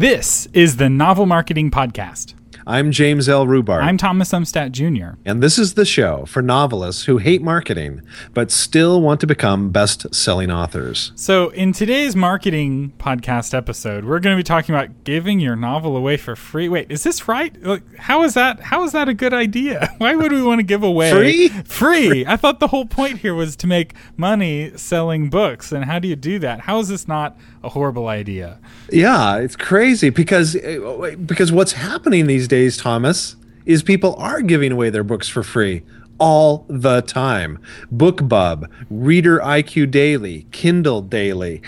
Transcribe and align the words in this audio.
This 0.00 0.48
is 0.54 0.78
the 0.78 0.88
Novel 0.88 1.26
Marketing 1.26 1.70
Podcast. 1.70 2.32
I'm 2.70 2.92
James 2.92 3.28
L. 3.28 3.46
Rubart. 3.46 3.82
I'm 3.82 3.96
Thomas 3.96 4.30
Umstattd 4.30 4.70
Jr. 4.70 5.18
And 5.24 5.42
this 5.42 5.58
is 5.58 5.74
the 5.74 5.84
show 5.84 6.24
for 6.26 6.40
novelists 6.40 7.06
who 7.06 7.18
hate 7.18 7.42
marketing 7.42 8.00
but 8.32 8.52
still 8.52 9.02
want 9.02 9.18
to 9.22 9.26
become 9.26 9.70
best 9.70 10.14
selling 10.14 10.52
authors. 10.52 11.10
So, 11.16 11.48
in 11.48 11.72
today's 11.72 12.14
marketing 12.14 12.92
podcast 12.96 13.54
episode, 13.54 14.04
we're 14.04 14.20
going 14.20 14.36
to 14.36 14.38
be 14.38 14.44
talking 14.44 14.72
about 14.72 15.02
giving 15.02 15.40
your 15.40 15.56
novel 15.56 15.96
away 15.96 16.16
for 16.16 16.36
free. 16.36 16.68
Wait, 16.68 16.88
is 16.92 17.02
this 17.02 17.26
right? 17.26 17.52
How 17.98 18.22
is 18.22 18.34
that? 18.34 18.60
How 18.60 18.84
is 18.84 18.92
that 18.92 19.08
a 19.08 19.14
good 19.14 19.34
idea? 19.34 19.92
Why 19.98 20.14
would 20.14 20.30
we 20.30 20.40
want 20.40 20.60
to 20.60 20.62
give 20.62 20.84
away 20.84 21.10
free? 21.10 21.48
Free. 21.64 22.24
I 22.24 22.36
thought 22.36 22.60
the 22.60 22.68
whole 22.68 22.86
point 22.86 23.18
here 23.18 23.34
was 23.34 23.56
to 23.56 23.66
make 23.66 23.94
money 24.16 24.70
selling 24.76 25.28
books. 25.28 25.72
And 25.72 25.86
how 25.86 25.98
do 25.98 26.06
you 26.06 26.14
do 26.14 26.38
that? 26.38 26.60
How 26.60 26.78
is 26.78 26.86
this 26.86 27.08
not 27.08 27.36
a 27.62 27.68
horrible 27.70 28.08
idea? 28.08 28.58
Yeah, 28.90 29.38
it's 29.38 29.56
crazy 29.56 30.10
because 30.10 30.56
eh, 30.56 31.16
because 31.26 31.52
what's 31.52 31.72
happening 31.72 32.26
these 32.26 32.48
days, 32.48 32.59
Thomas, 32.68 33.36
is 33.66 33.82
people 33.82 34.14
are 34.16 34.42
giving 34.42 34.72
away 34.72 34.90
their 34.90 35.04
books 35.04 35.28
for 35.28 35.42
free 35.42 35.82
all 36.18 36.66
the 36.68 37.00
time. 37.00 37.58
BookBub, 37.92 38.66
Reader 38.90 39.38
IQ 39.40 39.90
Daily, 39.90 40.46
Kindle 40.52 41.02
Daily. 41.02 41.62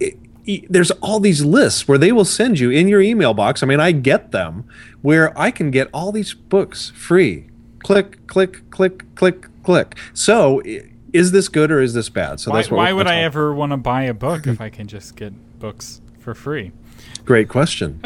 It, 0.00 0.18
it, 0.46 0.72
there's 0.72 0.90
all 0.92 1.20
these 1.20 1.44
lists 1.44 1.86
where 1.86 1.98
they 1.98 2.10
will 2.10 2.24
send 2.24 2.58
you 2.58 2.70
in 2.70 2.88
your 2.88 3.00
email 3.00 3.34
box. 3.34 3.62
I 3.62 3.66
mean, 3.66 3.80
I 3.80 3.92
get 3.92 4.32
them 4.32 4.64
where 5.02 5.38
I 5.38 5.50
can 5.50 5.70
get 5.70 5.88
all 5.92 6.10
these 6.10 6.34
books 6.34 6.90
free. 6.90 7.48
Click, 7.80 8.26
click, 8.26 8.68
click, 8.70 9.14
click, 9.14 9.46
click. 9.62 9.96
So, 10.14 10.62
is 11.12 11.32
this 11.32 11.48
good 11.48 11.70
or 11.70 11.80
is 11.80 11.94
this 11.94 12.08
bad? 12.08 12.40
So 12.40 12.50
why, 12.50 12.58
that's 12.58 12.70
what 12.70 12.78
why 12.78 12.92
would 12.92 13.06
I 13.06 13.22
ever 13.22 13.54
want 13.54 13.72
to 13.72 13.76
buy 13.76 14.04
a 14.04 14.14
book 14.14 14.46
if 14.46 14.60
I 14.60 14.70
can 14.70 14.88
just 14.88 15.16
get 15.16 15.32
books 15.58 16.00
for 16.18 16.34
free? 16.34 16.72
Great 17.24 17.48
question. 17.48 18.02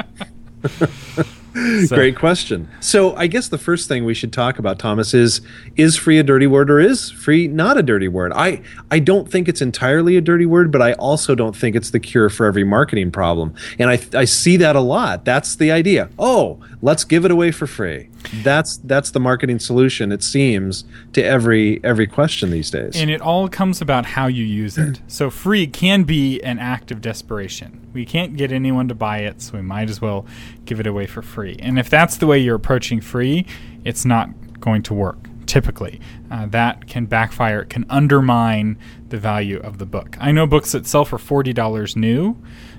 So. 1.82 1.96
Great 1.96 2.16
question. 2.16 2.68
So 2.80 3.14
I 3.16 3.26
guess 3.26 3.48
the 3.48 3.58
first 3.58 3.88
thing 3.88 4.04
we 4.04 4.14
should 4.14 4.32
talk 4.32 4.58
about, 4.58 4.78
Thomas, 4.78 5.14
is 5.14 5.40
is 5.76 5.96
free 5.96 6.18
a 6.18 6.22
dirty 6.22 6.46
word 6.46 6.70
or 6.70 6.78
is 6.78 7.10
free 7.10 7.48
not 7.48 7.76
a 7.76 7.82
dirty 7.82 8.08
word? 8.08 8.32
I 8.34 8.62
I 8.90 8.98
don't 9.00 9.30
think 9.30 9.48
it's 9.48 9.60
entirely 9.60 10.16
a 10.16 10.20
dirty 10.20 10.46
word, 10.46 10.70
but 10.70 10.80
I 10.80 10.92
also 10.94 11.34
don't 11.34 11.56
think 11.56 11.74
it's 11.74 11.90
the 11.90 12.00
cure 12.00 12.28
for 12.28 12.46
every 12.46 12.64
marketing 12.64 13.10
problem. 13.10 13.54
And 13.78 13.90
I 13.90 14.00
I 14.14 14.24
see 14.24 14.56
that 14.58 14.76
a 14.76 14.80
lot. 14.80 15.24
That's 15.24 15.56
the 15.56 15.72
idea. 15.72 16.10
Oh, 16.18 16.60
let's 16.82 17.04
give 17.04 17.24
it 17.24 17.30
away 17.30 17.50
for 17.50 17.66
free. 17.66 18.08
That's 18.42 18.76
that's 18.78 19.10
the 19.10 19.20
marketing 19.20 19.58
solution. 19.58 20.12
It 20.12 20.22
seems 20.22 20.84
to 21.12 21.22
every 21.22 21.82
every 21.84 22.06
question 22.06 22.50
these 22.50 22.70
days. 22.70 22.96
And 22.96 23.10
it 23.10 23.20
all 23.20 23.48
comes 23.48 23.80
about 23.80 24.06
how 24.06 24.26
you 24.26 24.44
use 24.44 24.78
it. 24.78 25.00
so 25.06 25.30
free 25.30 25.66
can 25.66 26.04
be 26.04 26.40
an 26.42 26.58
act 26.58 26.90
of 26.90 27.00
desperation. 27.00 27.90
We 27.92 28.06
can't 28.06 28.36
get 28.36 28.52
anyone 28.52 28.88
to 28.88 28.94
buy 28.94 29.18
it, 29.18 29.42
so 29.42 29.54
we 29.54 29.62
might 29.62 29.90
as 29.90 30.00
well 30.00 30.26
give 30.64 30.80
it 30.80 30.86
away 30.86 31.06
for 31.06 31.22
free. 31.22 31.56
And 31.60 31.78
if 31.78 31.88
that's 31.90 32.16
the 32.16 32.26
way 32.26 32.38
you're 32.38 32.56
approaching 32.56 33.00
free, 33.00 33.46
it's 33.84 34.04
not 34.04 34.28
going 34.60 34.82
to 34.82 34.94
work. 34.94 35.18
Typically, 35.44 36.00
uh, 36.30 36.46
that 36.46 36.86
can 36.86 37.04
backfire. 37.04 37.62
It 37.62 37.68
can 37.68 37.84
undermine 37.90 38.78
the 39.08 39.18
value 39.18 39.58
of 39.58 39.76
the 39.76 39.84
book. 39.84 40.16
I 40.18 40.32
know 40.32 40.46
books 40.46 40.72
that 40.72 40.86
sell 40.86 41.04
for 41.04 41.18
forty 41.18 41.52
dollars 41.52 41.94
new 41.94 42.36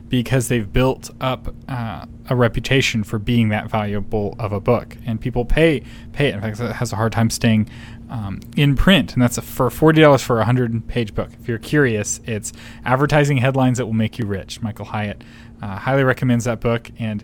because 0.10 0.48
they've 0.48 0.72
built 0.72 1.12
up 1.22 1.54
uh, 1.68 2.06
a 2.30 2.36
reputation 2.36 3.04
for 3.04 3.20
being 3.20 3.50
that 3.50 3.70
valuable 3.70 4.36
of 4.40 4.54
a 4.54 4.60
book, 4.60 4.98
and 5.06 5.22
people 5.22 5.46
pay 5.46 5.84
pay 6.14 6.30
it. 6.30 6.36
In 6.36 6.42
fact, 6.42 6.60
it 6.62 6.72
has 6.72 6.94
a 6.94 6.96
hard 6.96 7.12
time 7.12 7.30
staying 7.30 7.70
um, 8.10 8.40
in 8.56 8.76
print, 8.76 9.14
and 9.14 9.22
that's 9.22 9.38
a, 9.38 9.42
for 9.42 9.70
forty 9.70 10.02
dollars 10.02 10.24
for 10.24 10.40
a 10.40 10.46
hundred 10.46 10.88
page 10.88 11.14
book. 11.14 11.30
If 11.40 11.48
you're 11.48 11.60
curious, 11.60 12.22
it's 12.26 12.54
advertising 12.86 13.38
headlines 13.38 13.78
that 13.78 13.86
will 13.86 13.94
make 13.94 14.18
you 14.18 14.26
rich. 14.26 14.62
Michael 14.62 14.86
Hyatt 14.86 15.22
uh, 15.62 15.78
highly 15.78 16.06
recommends 16.06 16.46
that 16.46 16.60
book, 16.60 16.90
and 16.98 17.24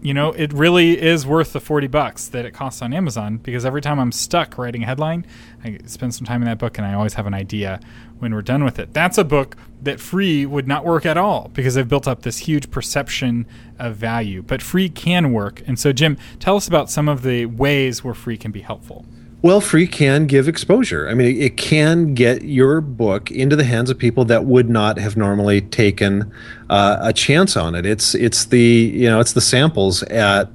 you 0.00 0.14
know 0.14 0.32
it 0.32 0.52
really 0.52 1.00
is 1.00 1.26
worth 1.26 1.52
the 1.52 1.60
forty 1.60 1.86
bucks 1.86 2.28
that 2.28 2.44
it 2.44 2.52
costs 2.52 2.82
on 2.82 2.92
Amazon 2.92 3.38
because 3.38 3.64
every 3.64 3.80
time 3.80 3.98
I'm 3.98 4.12
stuck 4.12 4.56
writing 4.58 4.82
a 4.82 4.86
headline, 4.86 5.26
I 5.64 5.78
spend 5.86 6.14
some 6.14 6.26
time 6.26 6.42
in 6.42 6.46
that 6.48 6.58
book, 6.58 6.78
and 6.78 6.86
I 6.86 6.94
always 6.94 7.14
have 7.14 7.26
an 7.26 7.34
idea 7.34 7.80
when 8.18 8.34
we're 8.34 8.42
done 8.42 8.64
with 8.64 8.78
it. 8.78 8.92
That's 8.92 9.18
a 9.18 9.24
book 9.24 9.56
that 9.82 10.00
free 10.00 10.46
would 10.46 10.66
not 10.66 10.84
work 10.84 11.06
at 11.06 11.16
all 11.16 11.50
because 11.52 11.74
they've 11.74 11.88
built 11.88 12.08
up 12.08 12.22
this 12.22 12.38
huge 12.38 12.70
perception 12.70 13.46
of 13.78 13.96
value. 13.96 14.42
But 14.42 14.62
free 14.62 14.88
can 14.88 15.32
work, 15.32 15.62
and 15.66 15.78
so 15.78 15.92
Jim, 15.92 16.16
tell 16.38 16.56
us 16.56 16.68
about 16.68 16.90
some 16.90 17.08
of 17.08 17.22
the 17.22 17.46
ways 17.46 18.04
where 18.04 18.14
free 18.14 18.36
can 18.36 18.52
be 18.52 18.60
helpful. 18.60 19.04
Well, 19.40 19.60
free 19.60 19.86
can 19.86 20.26
give 20.26 20.48
exposure. 20.48 21.08
I 21.08 21.14
mean, 21.14 21.40
it 21.40 21.56
can 21.56 22.14
get 22.14 22.42
your 22.42 22.80
book 22.80 23.30
into 23.30 23.54
the 23.54 23.64
hands 23.64 23.88
of 23.88 23.96
people 23.96 24.24
that 24.24 24.44
would 24.44 24.68
not 24.68 24.98
have 24.98 25.16
normally 25.16 25.60
taken 25.60 26.32
uh, 26.68 26.98
a 27.00 27.12
chance 27.12 27.56
on 27.56 27.76
it. 27.76 27.86
It's 27.86 28.16
it's 28.16 28.46
the 28.46 28.60
you 28.60 29.08
know 29.08 29.20
it's 29.20 29.34
the 29.34 29.40
samples 29.40 30.02
at 30.04 30.50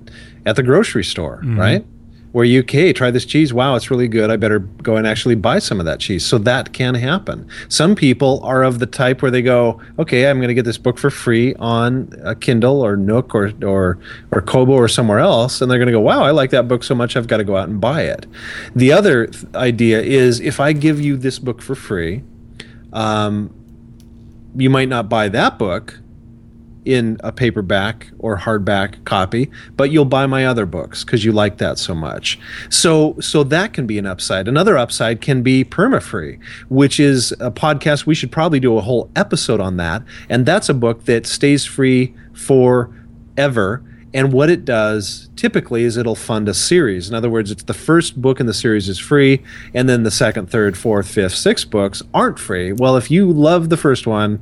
at 0.46 0.58
the 0.58 0.64
grocery 0.64 1.06
store, 1.06 1.38
mm-hmm. 1.38 1.60
right? 1.60 1.86
Where 2.34 2.44
you, 2.44 2.62
okay, 2.62 2.92
try 2.92 3.12
this 3.12 3.26
cheese. 3.26 3.54
Wow, 3.54 3.76
it's 3.76 3.92
really 3.92 4.08
good. 4.08 4.32
I 4.32 4.38
better 4.38 4.60
go 4.60 4.98
and 4.98 5.06
actually 5.08 5.36
buy 5.36 5.60
some 5.60 5.80
of 5.80 5.86
that 5.86 6.00
cheese. 6.00 6.26
So 6.26 6.40
that 6.40 6.74
can 6.74 6.96
happen. 6.96 7.48
Some 7.70 7.96
people 7.96 8.42
are 8.44 8.64
of 8.64 8.80
the 8.80 8.88
type 8.88 9.22
where 9.22 9.30
they 9.30 9.44
go, 9.44 9.80
okay, 10.00 10.28
I'm 10.28 10.40
going 10.40 10.48
to 10.48 10.56
get 10.56 10.66
this 10.66 10.80
book 10.80 10.98
for 10.98 11.12
free 11.12 11.54
on 11.56 12.12
a 12.24 12.34
Kindle 12.36 12.82
or 12.82 12.98
Nook 12.98 13.36
or 13.36 13.54
or 13.64 14.00
or 14.32 14.42
Kobo 14.42 14.74
or 14.74 14.88
somewhere 14.88 15.20
else, 15.20 15.62
and 15.62 15.70
they're 15.70 15.78
going 15.78 15.88
to 15.88 15.94
go, 15.94 16.02
wow, 16.02 16.24
I 16.24 16.32
like 16.32 16.50
that 16.50 16.68
book 16.68 16.84
so 16.84 16.96
much, 16.96 17.16
I've 17.16 17.28
got 17.28 17.38
to 17.38 17.44
go 17.44 17.56
out 17.56 17.70
and 17.70 17.80
buy 17.80 18.02
it. 18.02 18.26
The 18.76 18.92
other 18.92 19.28
th- 19.28 19.46
idea 19.54 20.02
is 20.02 20.40
if 20.40 20.60
I 20.60 20.74
give 20.74 21.00
you 21.00 21.16
this 21.16 21.38
book 21.38 21.62
for 21.62 21.76
free, 21.76 22.24
um, 22.92 23.54
you 24.56 24.72
might 24.72 24.90
not 24.90 25.08
buy 25.08 25.30
that 25.30 25.60
book 25.60 26.00
in 26.86 27.18
a 27.24 27.32
paperback 27.32 28.12
or 28.20 28.38
hardback 28.38 29.04
copy, 29.06 29.50
but 29.76 29.92
you'll 29.92 30.06
buy 30.06 30.26
my 30.26 30.46
other 30.46 30.66
books 30.66 31.04
because 31.04 31.24
you 31.24 31.32
like 31.32 31.58
that 31.58 31.78
so 31.78 31.96
much. 31.96 32.40
So 32.70 33.16
so 33.20 33.44
that 33.46 33.74
can 33.74 33.88
be 33.88 33.98
an 33.98 34.06
upside. 34.06 34.48
Another 34.48 34.78
upside 34.78 35.22
can 35.22 35.44
be 35.44 35.64
perma-free, 35.64 36.40
which 36.70 37.00
is 37.00 37.32
a 37.34 37.52
podcast 37.52 38.06
we 38.06 38.16
should 38.16 38.32
probably 38.32 38.60
do 38.60 38.78
a 38.78 38.82
whole 38.82 39.10
episode 39.16 39.60
on 39.60 39.78
that. 39.78 40.04
And 40.30 40.46
that's 40.46 40.70
a 40.70 40.74
book 40.74 41.06
that 41.06 41.26
stays 41.26 41.66
free 41.66 42.14
forever. 42.34 43.84
And 44.16 44.32
what 44.32 44.52
it 44.52 44.64
does 44.64 45.30
typically 45.36 45.84
is 45.84 45.98
it'll 45.98 46.14
fund 46.14 46.48
a 46.48 46.54
series. 46.54 47.10
In 47.10 47.16
other 47.16 47.32
words, 47.32 47.50
it's 47.50 47.64
the 47.64 47.74
first 47.74 48.22
book 48.22 48.40
in 48.40 48.46
the 48.46 48.54
series 48.54 48.88
is 48.88 49.00
free, 49.00 49.42
and 49.74 49.90
then 49.90 50.04
the 50.04 50.12
second, 50.12 50.52
third, 50.52 50.78
fourth, 50.78 51.08
fifth, 51.08 51.34
sixth 51.34 51.72
books 51.72 52.04
aren't 52.14 52.38
free. 52.38 52.74
Well, 52.74 52.96
if 52.96 53.10
you 53.10 53.32
love 53.32 53.70
the 53.70 53.78
first 53.78 54.06
one, 54.06 54.40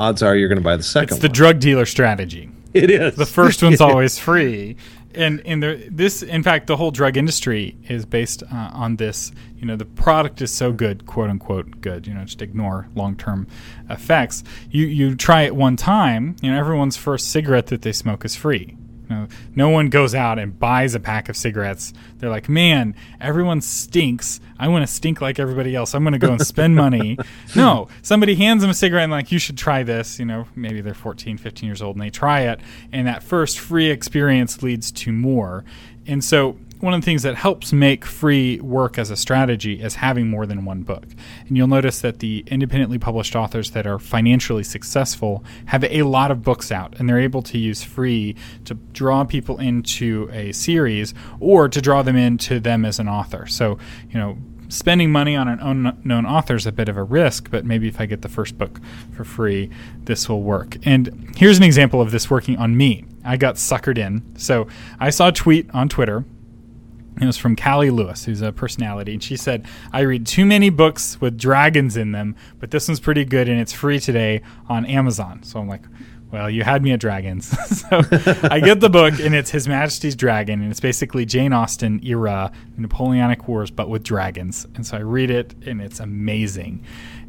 odds 0.00 0.22
are 0.22 0.34
you're 0.34 0.48
going 0.48 0.58
to 0.58 0.64
buy 0.64 0.76
the 0.76 0.82
second. 0.82 1.10
one. 1.10 1.16
It's 1.16 1.22
the 1.22 1.28
one. 1.28 1.34
drug 1.34 1.60
dealer 1.60 1.86
strategy. 1.86 2.50
It 2.72 2.90
is. 2.90 3.14
The 3.16 3.26
first 3.26 3.62
one's 3.62 3.80
always 3.80 4.18
free. 4.18 4.76
And 5.12 5.40
in 5.40 5.58
the, 5.58 5.88
this, 5.90 6.22
in 6.22 6.42
fact, 6.42 6.68
the 6.68 6.76
whole 6.76 6.92
drug 6.92 7.16
industry 7.16 7.76
is 7.88 8.06
based 8.06 8.44
uh, 8.44 8.70
on 8.72 8.96
this. 8.96 9.32
You 9.56 9.66
know, 9.66 9.76
the 9.76 9.84
product 9.84 10.40
is 10.40 10.52
so 10.52 10.72
good, 10.72 11.04
quote 11.04 11.30
unquote, 11.30 11.80
good. 11.80 12.06
You 12.06 12.14
know, 12.14 12.24
just 12.24 12.40
ignore 12.40 12.88
long 12.94 13.16
term 13.16 13.48
effects. 13.88 14.44
You 14.70 14.86
you 14.86 15.16
try 15.16 15.42
it 15.42 15.54
one 15.56 15.76
time. 15.76 16.36
You 16.40 16.52
know, 16.52 16.58
everyone's 16.58 16.96
first 16.96 17.30
cigarette 17.30 17.66
that 17.66 17.82
they 17.82 17.92
smoke 17.92 18.24
is 18.24 18.36
free 18.36 18.76
know, 19.10 19.28
no 19.54 19.68
one 19.68 19.88
goes 19.88 20.14
out 20.14 20.38
and 20.38 20.58
buys 20.58 20.94
a 20.94 21.00
pack 21.00 21.28
of 21.28 21.36
cigarettes. 21.36 21.92
They're 22.18 22.30
like, 22.30 22.48
man, 22.48 22.94
everyone 23.20 23.60
stinks. 23.60 24.40
I 24.58 24.68
want 24.68 24.86
to 24.86 24.92
stink 24.92 25.20
like 25.20 25.38
everybody 25.38 25.74
else. 25.74 25.94
I'm 25.94 26.02
going 26.02 26.12
to 26.12 26.18
go 26.18 26.32
and 26.32 26.46
spend 26.46 26.76
money. 26.76 27.18
no, 27.56 27.88
somebody 28.02 28.34
hands 28.34 28.62
them 28.62 28.70
a 28.70 28.74
cigarette 28.74 29.04
and 29.04 29.12
like, 29.12 29.32
you 29.32 29.38
should 29.38 29.58
try 29.58 29.82
this. 29.82 30.18
You 30.18 30.24
know, 30.24 30.46
maybe 30.54 30.80
they're 30.80 30.94
14, 30.94 31.38
15 31.38 31.66
years 31.66 31.82
old 31.82 31.96
and 31.96 32.02
they 32.02 32.10
try 32.10 32.42
it, 32.42 32.60
and 32.92 33.06
that 33.06 33.22
first 33.22 33.58
free 33.58 33.90
experience 33.90 34.62
leads 34.62 34.90
to 34.92 35.12
more. 35.12 35.64
And 36.06 36.24
so 36.24 36.56
one 36.80 36.94
of 36.94 37.00
the 37.00 37.04
things 37.04 37.22
that 37.22 37.36
helps 37.36 37.72
make 37.72 38.04
free 38.04 38.58
work 38.60 38.98
as 38.98 39.10
a 39.10 39.16
strategy 39.16 39.82
is 39.82 39.96
having 39.96 40.28
more 40.28 40.46
than 40.46 40.64
one 40.64 40.82
book. 40.82 41.06
And 41.46 41.56
you'll 41.56 41.68
notice 41.68 42.00
that 42.00 42.20
the 42.20 42.42
independently 42.46 42.98
published 42.98 43.36
authors 43.36 43.72
that 43.72 43.86
are 43.86 43.98
financially 43.98 44.64
successful 44.64 45.44
have 45.66 45.84
a 45.84 46.02
lot 46.02 46.30
of 46.30 46.42
books 46.42 46.72
out, 46.72 46.94
and 46.98 47.08
they're 47.08 47.20
able 47.20 47.42
to 47.42 47.58
use 47.58 47.82
free 47.82 48.34
to 48.64 48.74
draw 48.74 49.24
people 49.24 49.58
into 49.58 50.28
a 50.32 50.52
series 50.52 51.12
or 51.38 51.68
to 51.68 51.80
draw 51.80 52.02
them 52.02 52.16
into 52.16 52.58
them 52.58 52.84
as 52.84 52.98
an 52.98 53.08
author. 53.08 53.46
So, 53.46 53.78
you 54.08 54.18
know, 54.18 54.38
spending 54.68 55.10
money 55.10 55.36
on 55.36 55.48
an 55.48 55.60
unknown 55.60 56.24
author 56.24 56.54
is 56.54 56.66
a 56.66 56.72
bit 56.72 56.88
of 56.88 56.96
a 56.96 57.02
risk, 57.02 57.50
but 57.50 57.64
maybe 57.64 57.88
if 57.88 58.00
I 58.00 58.06
get 58.06 58.22
the 58.22 58.28
first 58.28 58.56
book 58.56 58.80
for 59.12 59.24
free, 59.24 59.68
this 60.04 60.28
will 60.28 60.42
work. 60.42 60.76
And 60.84 61.32
here's 61.36 61.58
an 61.58 61.64
example 61.64 62.00
of 62.00 62.10
this 62.10 62.30
working 62.30 62.56
on 62.56 62.76
me. 62.76 63.04
I 63.24 63.36
got 63.36 63.56
suckered 63.56 63.98
in. 63.98 64.22
So 64.38 64.66
I 64.98 65.10
saw 65.10 65.28
a 65.28 65.32
tweet 65.32 65.68
on 65.74 65.88
Twitter 65.88 66.24
it 67.20 67.26
was 67.26 67.36
from 67.36 67.56
Callie 67.56 67.90
Lewis, 67.90 68.24
who's 68.24 68.42
a 68.42 68.52
personality, 68.52 69.12
and 69.12 69.22
she 69.22 69.36
said, 69.36 69.66
"I 69.92 70.00
read 70.00 70.26
too 70.26 70.46
many 70.46 70.70
books 70.70 71.20
with 71.20 71.38
dragons 71.38 71.96
in 71.96 72.12
them, 72.12 72.36
but 72.58 72.70
this 72.70 72.88
one's 72.88 73.00
pretty 73.00 73.24
good, 73.24 73.48
and 73.48 73.60
it's 73.60 73.72
free 73.72 74.00
today 74.00 74.42
on 74.68 74.86
Amazon." 74.86 75.42
So 75.42 75.60
I'm 75.60 75.68
like, 75.68 75.82
"Well, 76.30 76.48
you 76.48 76.62
had 76.62 76.82
me 76.82 76.92
at 76.92 77.00
dragons." 77.00 77.46
so 77.80 78.02
I 78.50 78.60
get 78.60 78.80
the 78.80 78.90
book, 78.90 79.18
and 79.20 79.34
it's 79.34 79.50
His 79.50 79.68
Majesty's 79.68 80.16
Dragon, 80.16 80.62
and 80.62 80.70
it's 80.70 80.80
basically 80.80 81.26
Jane 81.26 81.52
Austen 81.52 82.00
era 82.04 82.52
Napoleonic 82.76 83.46
Wars, 83.48 83.70
but 83.70 83.88
with 83.88 84.02
dragons. 84.02 84.66
And 84.74 84.86
so 84.86 84.96
I 84.96 85.00
read 85.00 85.30
it, 85.30 85.54
and 85.66 85.80
it's 85.80 86.00
amazing. 86.00 86.84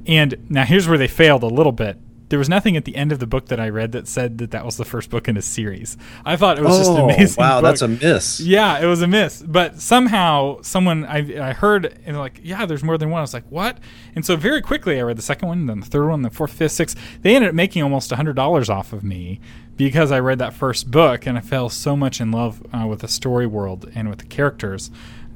And 0.08 0.36
now 0.50 0.64
here's 0.64 0.88
where 0.88 0.98
they 0.98 1.08
failed 1.08 1.44
a 1.44 1.48
little 1.48 1.72
bit 1.72 1.98
there 2.32 2.40
was 2.40 2.50
nothing 2.50 2.76
at 2.76 2.86
the 2.86 2.96
end 2.96 3.12
of 3.12 3.20
the 3.20 3.28
book 3.28 3.48
that 3.50 3.60
I 3.60 3.70
read 3.70 3.92
that 3.92 4.08
said 4.08 4.40
that 4.40 4.50
that 4.52 4.66
was 4.66 4.78
the 4.78 4.86
first 4.86 5.12
book 5.12 5.28
in 5.28 5.38
a 5.38 5.42
series. 5.44 5.98
I 6.26 6.36
thought 6.36 6.58
it 6.58 6.64
was 6.64 6.78
just 6.80 6.90
an 6.90 6.98
Oh, 6.98 7.04
amazing. 7.10 7.40
wow, 7.40 7.62
book. 7.62 7.70
that's 7.70 7.82
a 7.84 7.88
miss. 7.88 8.40
Yeah, 8.40 8.80
it 8.80 8.88
was 8.88 9.04
a 9.04 9.08
miss. 9.08 9.44
But 9.44 9.80
somehow 9.80 10.62
someone 10.64 11.06
I, 11.06 11.50
I 11.50 11.54
heard 11.54 12.00
and 12.06 12.18
like, 12.18 12.40
yeah, 12.42 12.66
there's 12.66 12.84
more 12.84 12.98
than 12.98 13.12
one. 13.12 13.20
I 13.20 13.22
was 13.22 13.34
like, 13.36 13.46
what? 13.52 13.78
And 14.16 14.26
so 14.26 14.36
very 14.36 14.62
quickly 14.62 15.00
I 15.00 15.04
read 15.04 15.18
the 15.18 15.22
second 15.22 15.48
one, 15.48 15.66
then 15.68 15.82
the 15.82 15.86
third 15.86 16.08
one, 16.10 16.24
the 16.24 16.30
fourth, 16.32 16.54
fifth, 16.54 16.72
sixth. 16.72 16.98
They 17.22 17.36
ended 17.36 17.50
up 17.50 17.56
making 17.56 17.84
almost 17.84 18.10
hundred 18.12 18.36
dollars 18.36 18.70
off 18.70 18.94
of 18.94 19.04
me 19.04 19.40
because 19.78 20.12
I 20.12 20.20
read 20.20 20.40
that 20.40 20.54
first 20.54 20.90
book 20.92 21.28
and 21.28 21.38
I 21.38 21.42
fell 21.42 21.70
so 21.70 21.96
much 21.96 22.20
in 22.22 22.32
love 22.32 22.62
uh, 22.74 22.88
with 22.88 23.00
the 23.02 23.08
story 23.08 23.46
world 23.48 23.92
and 23.94 24.10
with 24.10 24.20
the 24.20 24.26
characters. 24.26 24.90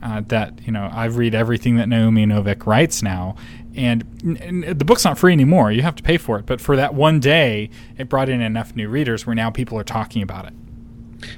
Uh, 0.06 0.22
that 0.28 0.60
you 0.68 0.72
know, 0.72 0.88
I've 0.94 1.18
read 1.18 1.34
everything 1.34 1.78
that 1.78 1.90
Naomi 1.90 2.28
Novik 2.28 2.68
writes 2.68 3.02
now, 3.02 3.36
and, 3.76 4.04
and 4.40 4.64
the 4.64 4.86
book's 4.86 5.04
not 5.04 5.18
free 5.18 5.34
anymore. 5.34 5.72
You 5.72 5.82
have 5.82 5.96
to 5.96 6.04
pay 6.04 6.18
for 6.18 6.38
it. 6.38 6.46
But 6.46 6.62
for 6.62 6.76
that 6.76 6.94
one 6.94 7.20
day, 7.20 7.72
it 7.98 8.08
brought 8.08 8.30
in 8.30 8.40
enough 8.40 8.76
new 8.76 8.88
readers 8.88 9.26
where 9.26 9.36
now 9.36 9.50
people 9.50 9.80
are 9.80 9.84
talking 9.84 10.22
about 10.22 10.46
it. 10.46 10.54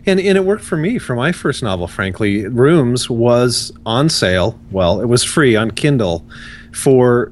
And, 0.06 0.19
and 0.19 0.38
it 0.38 0.44
worked 0.44 0.66
for 0.66 0.75
me 0.75 0.98
for 1.00 1.16
my 1.16 1.31
first 1.31 1.64
novel, 1.64 1.88
frankly. 1.88 2.46
Rooms 2.46 3.10
was 3.10 3.72
on 3.86 4.10
sale. 4.10 4.60
Well, 4.70 5.00
it 5.00 5.06
was 5.06 5.24
free 5.24 5.56
on 5.56 5.72
Kindle 5.72 6.25
for 6.74 7.31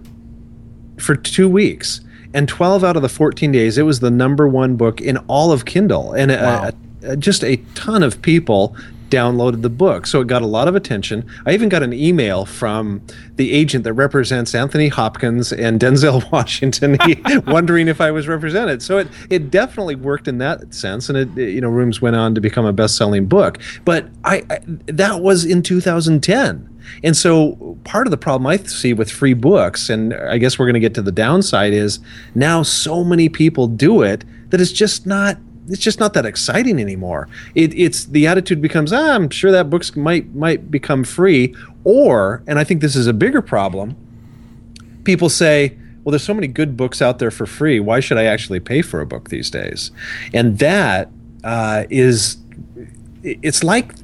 for 0.98 1.16
two 1.18 1.50
weeks. 1.50 2.00
And 2.34 2.48
12 2.48 2.84
out 2.86 2.96
of 2.96 3.02
the 3.02 3.10
14 3.10 3.52
days, 3.52 3.78
it 3.78 3.84
was 3.84 4.00
the 4.00 4.10
number 4.12 4.48
one 4.48 4.78
book 4.78 5.02
in 5.02 5.18
all 5.28 5.52
of 5.52 5.66
Kindle. 5.66 6.14
And 6.14 6.32
Wow. 6.32 6.70
a- 7.04 7.12
a- 7.12 7.18
just 7.18 7.44
a 7.44 7.58
ton 7.76 8.04
of 8.04 8.22
people 8.22 8.76
downloaded 9.10 9.62
the 9.62 9.70
book. 9.70 10.08
So 10.08 10.22
it 10.22 10.28
got 10.28 10.42
a 10.42 10.48
lot 10.48 10.68
of 10.68 10.76
attention. 10.76 11.26
I 11.46 11.54
even 11.54 11.70
got 11.70 11.84
an 11.84 11.94
email 11.94 12.46
from 12.46 13.02
the 13.36 13.54
agent 13.54 13.84
that 13.84 13.94
represents 13.94 14.56
Anthony 14.56 14.88
Hopkins 14.88 15.52
and 15.52 15.80
Denzel 15.80 16.30
Washington 16.32 16.98
wondering 17.48 17.88
if 17.88 18.02
I 18.02 18.12
was 18.12 18.28
represented. 18.28 18.82
So 18.82 18.98
it, 18.98 19.08
it 19.30 19.52
definitely 19.52 19.96
worked 19.96 20.28
in 20.28 20.38
that 20.40 20.74
sense. 20.74 21.10
And 21.10 21.18
it, 21.18 21.30
you 21.38 21.62
know, 21.62 21.70
Rooms 21.70 22.02
went 22.02 22.16
on 22.16 22.36
to 22.36 22.42
become 22.42 22.66
a 22.66 22.74
best 22.74 22.98
selling 22.98 23.26
book. 23.28 23.60
But 23.84 24.08
I, 24.24 24.44
I 24.50 24.60
that 24.88 25.22
was 25.22 25.46
in 25.46 25.62
2010. 25.62 26.72
And 27.04 27.18
so 27.18 27.78
part 27.84 28.08
of 28.08 28.12
the 28.12 28.18
problem 28.18 28.48
I 28.48 28.58
see 28.58 28.94
with 28.94 29.10
free 29.10 29.34
books, 29.34 29.90
and 29.90 30.14
I 30.14 30.38
guess 30.38 30.60
we're 30.60 30.66
going 30.66 30.76
to 30.76 30.80
get 30.80 30.94
to 30.96 31.02
the 31.02 31.12
downside, 31.12 31.74
is 31.74 32.00
now 32.36 32.64
so 32.64 33.04
many 33.04 33.28
people 33.28 33.68
do 33.68 34.02
it 34.02 34.24
that 34.50 34.62
it's 34.62 34.72
just 34.72 35.06
not 35.06 35.38
it's 35.68 35.82
just 35.82 36.00
not 36.00 36.14
that 36.14 36.26
exciting 36.26 36.80
anymore. 36.80 37.28
It, 37.56 37.74
it's 37.74 38.06
the 38.06 38.28
attitude 38.28 38.62
becomes, 38.62 38.94
ah, 38.94 39.16
I'm 39.16 39.30
sure 39.30 39.52
that 39.52 39.70
books 39.70 39.96
might 39.96 40.34
might 40.36 40.70
become 40.70 41.04
free, 41.04 41.56
or, 41.84 42.44
and 42.48 42.60
I 42.60 42.64
think 42.64 42.82
this 42.82 42.96
is 42.96 43.08
a 43.08 43.14
bigger 43.14 43.42
problem. 43.42 43.96
People 45.04 45.30
say, 45.30 45.78
well, 46.04 46.12
there's 46.12 46.24
so 46.24 46.34
many 46.34 46.48
good 46.48 46.78
books 46.78 47.02
out 47.02 47.20
there 47.20 47.32
for 47.32 47.46
free. 47.46 47.80
Why 47.80 48.00
should 48.00 48.18
I 48.18 48.26
actually 48.26 48.60
pay 48.60 48.82
for 48.82 49.02
a 49.02 49.06
book 49.06 49.30
these 49.30 49.50
days? 49.50 49.92
And 50.34 50.60
that 50.60 51.10
uh, 51.44 51.86
is, 51.90 52.38
it's 53.24 53.64
like 53.64 53.96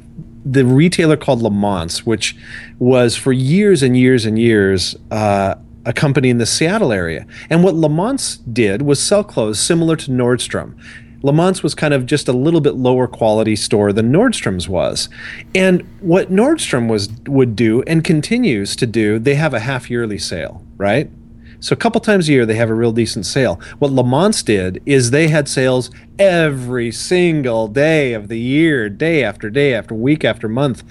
the 0.43 0.65
retailer 0.65 1.17
called 1.17 1.41
Lamont's, 1.41 2.05
which 2.05 2.35
was 2.79 3.15
for 3.15 3.31
years 3.31 3.83
and 3.83 3.95
years 3.95 4.25
and 4.25 4.39
years 4.39 4.95
uh, 5.11 5.55
a 5.85 5.93
company 5.93 6.29
in 6.29 6.39
the 6.39 6.45
Seattle 6.45 6.91
area. 6.91 7.27
And 7.49 7.63
what 7.63 7.75
Lamont's 7.75 8.37
did 8.37 8.81
was 8.81 9.01
sell 9.01 9.23
clothes 9.23 9.59
similar 9.59 9.95
to 9.97 10.11
Nordstrom. 10.11 10.73
Lamont 11.23 11.61
was 11.63 11.75
kind 11.75 11.93
of 11.93 12.05
just 12.05 12.27
a 12.27 12.33
little 12.33 12.61
bit 12.61 12.75
lower 12.75 13.07
quality 13.07 13.55
store 13.55 13.93
than 13.93 14.11
Nordstrom's 14.11 14.67
was. 14.67 15.09
And 15.53 15.81
what 15.99 16.31
Nordstrom 16.31 16.89
was 16.89 17.09
would 17.27 17.55
do 17.55 17.83
and 17.83 18.03
continues 18.03 18.75
to 18.77 18.87
do, 18.87 19.19
they 19.19 19.35
have 19.35 19.53
a 19.53 19.59
half 19.59 19.89
yearly 19.89 20.17
sale, 20.17 20.65
right? 20.77 21.09
So 21.61 21.73
a 21.73 21.77
couple 21.77 22.01
times 22.01 22.27
a 22.27 22.31
year 22.31 22.47
they 22.47 22.55
have 22.55 22.71
a 22.71 22.73
real 22.73 22.91
decent 22.91 23.27
sale. 23.27 23.61
What 23.77 23.91
Lamont 23.91 24.43
did 24.45 24.81
is 24.87 25.11
they 25.11 25.27
had 25.27 25.47
sales 25.47 25.91
every 26.17 26.91
single 26.91 27.67
day 27.67 28.13
of 28.13 28.29
the 28.29 28.39
year, 28.39 28.89
day 28.89 29.23
after 29.23 29.51
day 29.51 29.75
after 29.75 29.93
week 29.93 30.25
after 30.25 30.49
month. 30.49 30.83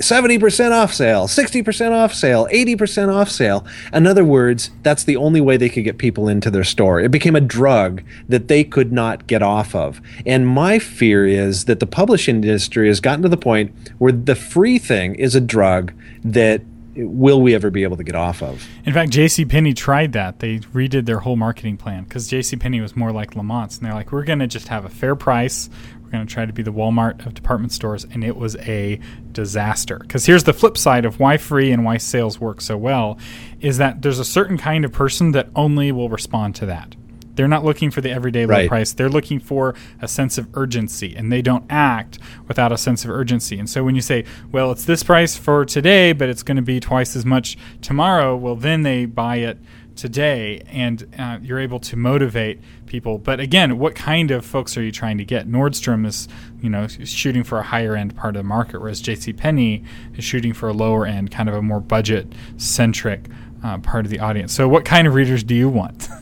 70% 0.00 0.72
off 0.72 0.94
sale, 0.94 1.26
60% 1.26 1.92
off 1.92 2.14
sale, 2.14 2.46
80% 2.46 3.14
off 3.14 3.30
sale. 3.30 3.66
In 3.92 4.06
other 4.06 4.24
words, 4.24 4.70
that's 4.82 5.04
the 5.04 5.16
only 5.16 5.40
way 5.40 5.56
they 5.56 5.68
could 5.68 5.84
get 5.84 5.98
people 5.98 6.28
into 6.28 6.50
their 6.50 6.64
store. 6.64 7.00
It 7.00 7.10
became 7.10 7.36
a 7.36 7.40
drug 7.40 8.02
that 8.28 8.48
they 8.48 8.64
could 8.64 8.92
not 8.92 9.26
get 9.26 9.42
off 9.42 9.74
of. 9.74 10.00
And 10.24 10.46
my 10.46 10.78
fear 10.78 11.26
is 11.26 11.66
that 11.66 11.80
the 11.80 11.86
publishing 11.86 12.36
industry 12.36 12.88
has 12.88 13.00
gotten 13.00 13.22
to 13.22 13.28
the 13.28 13.36
point 13.36 13.72
where 13.98 14.12
the 14.12 14.34
free 14.34 14.78
thing 14.78 15.14
is 15.16 15.34
a 15.34 15.40
drug 15.40 15.92
that 16.24 16.62
will 16.96 17.40
we 17.40 17.54
ever 17.54 17.70
be 17.70 17.82
able 17.82 17.96
to 17.96 18.04
get 18.04 18.14
off 18.14 18.42
of? 18.42 18.66
In 18.84 18.92
fact, 18.92 19.10
J.C. 19.10 19.44
Penney 19.44 19.74
tried 19.74 20.12
that. 20.12 20.40
They 20.40 20.58
redid 20.58 21.06
their 21.06 21.20
whole 21.20 21.36
marketing 21.36 21.76
plan 21.76 22.04
because 22.04 22.28
J.C. 22.28 22.56
Penney 22.56 22.80
was 22.80 22.96
more 22.96 23.12
like 23.12 23.34
Lamont's, 23.34 23.78
and 23.78 23.86
they're 23.86 23.94
like, 23.94 24.12
"We're 24.12 24.24
going 24.24 24.40
to 24.40 24.46
just 24.46 24.68
have 24.68 24.84
a 24.84 24.88
fair 24.88 25.14
price. 25.14 25.70
We're 26.10 26.18
going 26.18 26.26
to 26.26 26.34
try 26.34 26.44
to 26.44 26.52
be 26.52 26.64
the 26.64 26.72
Walmart 26.72 27.24
of 27.24 27.34
department 27.34 27.70
stores," 27.70 28.04
and 28.04 28.24
it 28.24 28.36
was 28.36 28.56
a 28.56 28.98
disaster. 29.30 29.98
Because 30.00 30.26
here's 30.26 30.42
the 30.42 30.52
flip 30.52 30.76
side 30.76 31.04
of 31.04 31.20
why 31.20 31.36
free 31.36 31.70
and 31.70 31.84
why 31.84 31.98
sales 31.98 32.40
work 32.40 32.60
so 32.60 32.76
well: 32.76 33.16
is 33.60 33.78
that 33.78 34.02
there's 34.02 34.18
a 34.18 34.24
certain 34.24 34.58
kind 34.58 34.84
of 34.84 34.90
person 34.90 35.30
that 35.32 35.50
only 35.54 35.92
will 35.92 36.08
respond 36.08 36.56
to 36.56 36.66
that. 36.66 36.96
They're 37.36 37.46
not 37.46 37.64
looking 37.64 37.92
for 37.92 38.00
the 38.00 38.10
everyday 38.10 38.44
low 38.44 38.54
Right. 38.54 38.68
price. 38.68 38.92
They're 38.92 39.08
looking 39.08 39.38
for 39.38 39.74
a 40.02 40.08
sense 40.08 40.36
of 40.36 40.48
urgency, 40.54 41.14
and 41.16 41.30
they 41.30 41.42
don't 41.42 41.64
act 41.70 42.18
without 42.48 42.72
a 42.72 42.76
sense 42.76 43.04
of 43.04 43.10
urgency. 43.10 43.56
And 43.58 43.70
so 43.70 43.84
when 43.84 43.94
you 43.94 44.00
say, 44.00 44.24
well, 44.50 44.72
it's 44.72 44.84
this 44.84 45.04
price 45.04 45.36
for 45.36 45.64
today, 45.64 46.12
but 46.12 46.28
it's 46.28 46.42
going 46.42 46.56
to 46.56 46.62
be 46.62 46.80
twice 46.80 47.14
as 47.14 47.24
much 47.24 47.56
tomorrow, 47.80 48.36
well, 48.36 48.56
then 48.56 48.82
they 48.82 49.06
buy 49.06 49.36
it 49.36 49.58
today, 50.00 50.62
and 50.66 51.06
uh, 51.18 51.38
you're 51.42 51.58
able 51.58 51.78
to 51.80 51.96
motivate 51.96 52.58
people. 52.86 53.18
But 53.18 53.38
again, 53.38 53.78
what 53.78 53.94
kind 53.94 54.30
of 54.30 54.44
folks 54.44 54.76
are 54.76 54.82
you 54.82 54.90
trying 54.90 55.18
to 55.18 55.24
get? 55.24 55.46
Nordstrom 55.46 56.06
is, 56.06 56.26
you 56.60 56.70
know, 56.70 56.88
shooting 56.88 57.44
for 57.44 57.58
a 57.58 57.62
higher 57.62 57.94
end 57.94 58.16
part 58.16 58.34
of 58.34 58.40
the 58.40 58.48
market, 58.48 58.80
whereas 58.80 59.00
J.C. 59.00 59.32
Penney 59.34 59.84
is 60.16 60.24
shooting 60.24 60.54
for 60.54 60.68
a 60.68 60.72
lower 60.72 61.04
end, 61.04 61.30
kind 61.30 61.48
of 61.48 61.54
a 61.54 61.62
more 61.62 61.80
budget 61.80 62.32
centric 62.56 63.26
uh, 63.62 63.78
part 63.78 64.06
of 64.06 64.10
the 64.10 64.20
audience. 64.20 64.54
So, 64.54 64.68
what 64.68 64.86
kind 64.86 65.06
of 65.06 65.14
readers 65.14 65.44
do 65.44 65.54
you 65.54 65.68
want? 65.68 66.08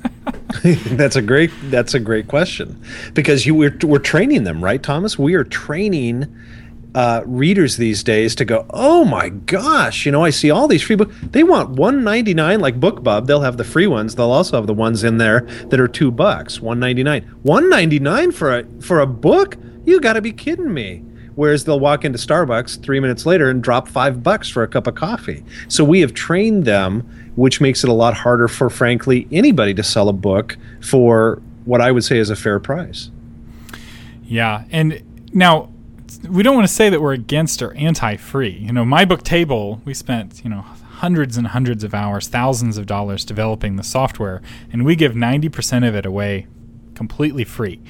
that's 0.62 1.16
a 1.16 1.22
great 1.22 1.50
that's 1.64 1.94
a 1.94 2.00
great 2.00 2.26
question 2.26 2.82
because 3.14 3.46
you 3.46 3.54
we're, 3.54 3.76
we're 3.82 3.98
training 3.98 4.44
them 4.44 4.62
right 4.62 4.82
thomas 4.82 5.18
we 5.18 5.34
are 5.34 5.44
training 5.44 6.26
uh, 6.94 7.22
readers 7.26 7.76
these 7.76 8.02
days 8.02 8.34
to 8.34 8.44
go 8.44 8.66
oh 8.70 9.04
my 9.04 9.28
gosh 9.28 10.06
you 10.06 10.12
know 10.12 10.24
i 10.24 10.30
see 10.30 10.50
all 10.50 10.66
these 10.66 10.82
free 10.82 10.96
books 10.96 11.14
they 11.30 11.42
want 11.42 11.70
199 11.70 12.60
like 12.60 12.80
bookbub 12.80 13.26
they'll 13.26 13.42
have 13.42 13.56
the 13.56 13.64
free 13.64 13.86
ones 13.86 14.14
they'll 14.14 14.30
also 14.30 14.56
have 14.56 14.66
the 14.66 14.74
ones 14.74 15.04
in 15.04 15.18
there 15.18 15.42
that 15.68 15.78
are 15.78 15.88
two 15.88 16.10
bucks 16.10 16.60
199 16.60 17.22
199 17.42 18.32
for 18.32 18.58
a 18.58 18.64
for 18.80 19.00
a 19.00 19.06
book 19.06 19.56
you 19.84 20.00
got 20.00 20.14
to 20.14 20.22
be 20.22 20.32
kidding 20.32 20.72
me 20.72 21.02
Whereas 21.38 21.62
they'll 21.62 21.78
walk 21.78 22.04
into 22.04 22.18
Starbucks 22.18 22.82
three 22.82 22.98
minutes 22.98 23.24
later 23.24 23.48
and 23.48 23.62
drop 23.62 23.86
five 23.86 24.24
bucks 24.24 24.48
for 24.48 24.64
a 24.64 24.66
cup 24.66 24.88
of 24.88 24.96
coffee. 24.96 25.44
So 25.68 25.84
we 25.84 26.00
have 26.00 26.12
trained 26.12 26.64
them, 26.64 27.02
which 27.36 27.60
makes 27.60 27.84
it 27.84 27.88
a 27.88 27.92
lot 27.92 28.14
harder 28.14 28.48
for, 28.48 28.68
frankly, 28.68 29.28
anybody 29.30 29.72
to 29.74 29.84
sell 29.84 30.08
a 30.08 30.12
book 30.12 30.56
for 30.80 31.40
what 31.64 31.80
I 31.80 31.92
would 31.92 32.02
say 32.02 32.18
is 32.18 32.28
a 32.28 32.34
fair 32.34 32.58
price. 32.58 33.12
Yeah, 34.24 34.64
and 34.72 35.00
now 35.32 35.70
we 36.28 36.42
don't 36.42 36.54
want 36.54 36.66
to 36.66 36.72
say 36.72 36.88
that 36.90 37.00
we're 37.00 37.12
against 37.12 37.62
or 37.62 37.74
anti-free. 37.74 38.50
You 38.50 38.72
know, 38.72 38.84
my 38.84 39.04
book 39.04 39.22
table, 39.22 39.80
we 39.84 39.94
spent 39.94 40.42
you 40.44 40.50
know 40.50 40.62
hundreds 40.62 41.36
and 41.36 41.48
hundreds 41.48 41.84
of 41.84 41.94
hours, 41.94 42.28
thousands 42.28 42.78
of 42.78 42.86
dollars 42.86 43.24
developing 43.24 43.76
the 43.76 43.82
software, 43.82 44.42
and 44.72 44.84
we 44.84 44.96
give 44.96 45.14
ninety 45.14 45.48
percent 45.48 45.84
of 45.84 45.94
it 45.94 46.06
away 46.06 46.46
completely 46.94 47.44
free. 47.44 47.80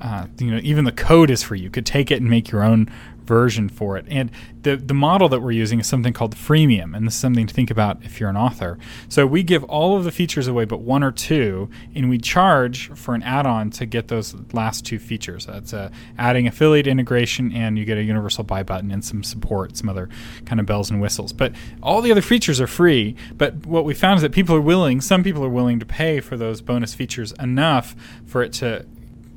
Uh, 0.00 0.26
you 0.38 0.50
know, 0.50 0.60
even 0.62 0.84
the 0.84 0.92
code 0.92 1.30
is 1.30 1.42
free. 1.42 1.60
You 1.60 1.70
could 1.70 1.86
take 1.86 2.10
it 2.10 2.20
and 2.20 2.28
make 2.28 2.50
your 2.50 2.62
own 2.62 2.90
version 3.24 3.68
for 3.68 3.96
it. 3.96 4.06
And 4.08 4.30
the 4.62 4.76
the 4.76 4.94
model 4.94 5.28
that 5.28 5.40
we're 5.40 5.52
using 5.52 5.80
is 5.80 5.86
something 5.86 6.12
called 6.12 6.34
freemium, 6.34 6.96
and 6.96 7.06
this 7.06 7.14
is 7.14 7.20
something 7.20 7.46
to 7.46 7.54
think 7.54 7.70
about 7.70 8.02
if 8.04 8.20
you're 8.20 8.30
an 8.30 8.36
author. 8.36 8.78
So 9.08 9.26
we 9.26 9.42
give 9.42 9.64
all 9.64 9.96
of 9.96 10.04
the 10.04 10.10
features 10.10 10.46
away, 10.46 10.64
but 10.64 10.80
one 10.80 11.02
or 11.02 11.12
two, 11.12 11.68
and 11.94 12.08
we 12.08 12.18
charge 12.18 12.88
for 12.90 13.14
an 13.14 13.22
add-on 13.22 13.70
to 13.70 13.86
get 13.86 14.08
those 14.08 14.34
last 14.52 14.86
two 14.86 14.98
features. 14.98 15.46
That's 15.46 15.72
uh, 15.72 15.90
adding 16.18 16.46
affiliate 16.46 16.86
integration, 16.86 17.52
and 17.52 17.78
you 17.78 17.84
get 17.84 17.98
a 17.98 18.02
universal 18.02 18.44
buy 18.44 18.62
button 18.62 18.90
and 18.90 19.04
some 19.04 19.22
support, 19.22 19.76
some 19.76 19.88
other 19.88 20.08
kind 20.46 20.60
of 20.60 20.66
bells 20.66 20.90
and 20.90 21.00
whistles. 21.00 21.32
But 21.32 21.52
all 21.82 22.00
the 22.00 22.10
other 22.10 22.22
features 22.22 22.60
are 22.60 22.66
free. 22.66 23.16
But 23.36 23.66
what 23.66 23.84
we 23.84 23.94
found 23.94 24.16
is 24.16 24.22
that 24.22 24.32
people 24.32 24.54
are 24.54 24.60
willing. 24.60 25.00
Some 25.00 25.22
people 25.22 25.44
are 25.44 25.48
willing 25.48 25.78
to 25.80 25.86
pay 25.86 26.20
for 26.20 26.36
those 26.36 26.60
bonus 26.60 26.94
features 26.94 27.32
enough 27.32 27.94
for 28.26 28.42
it 28.42 28.52
to 28.54 28.86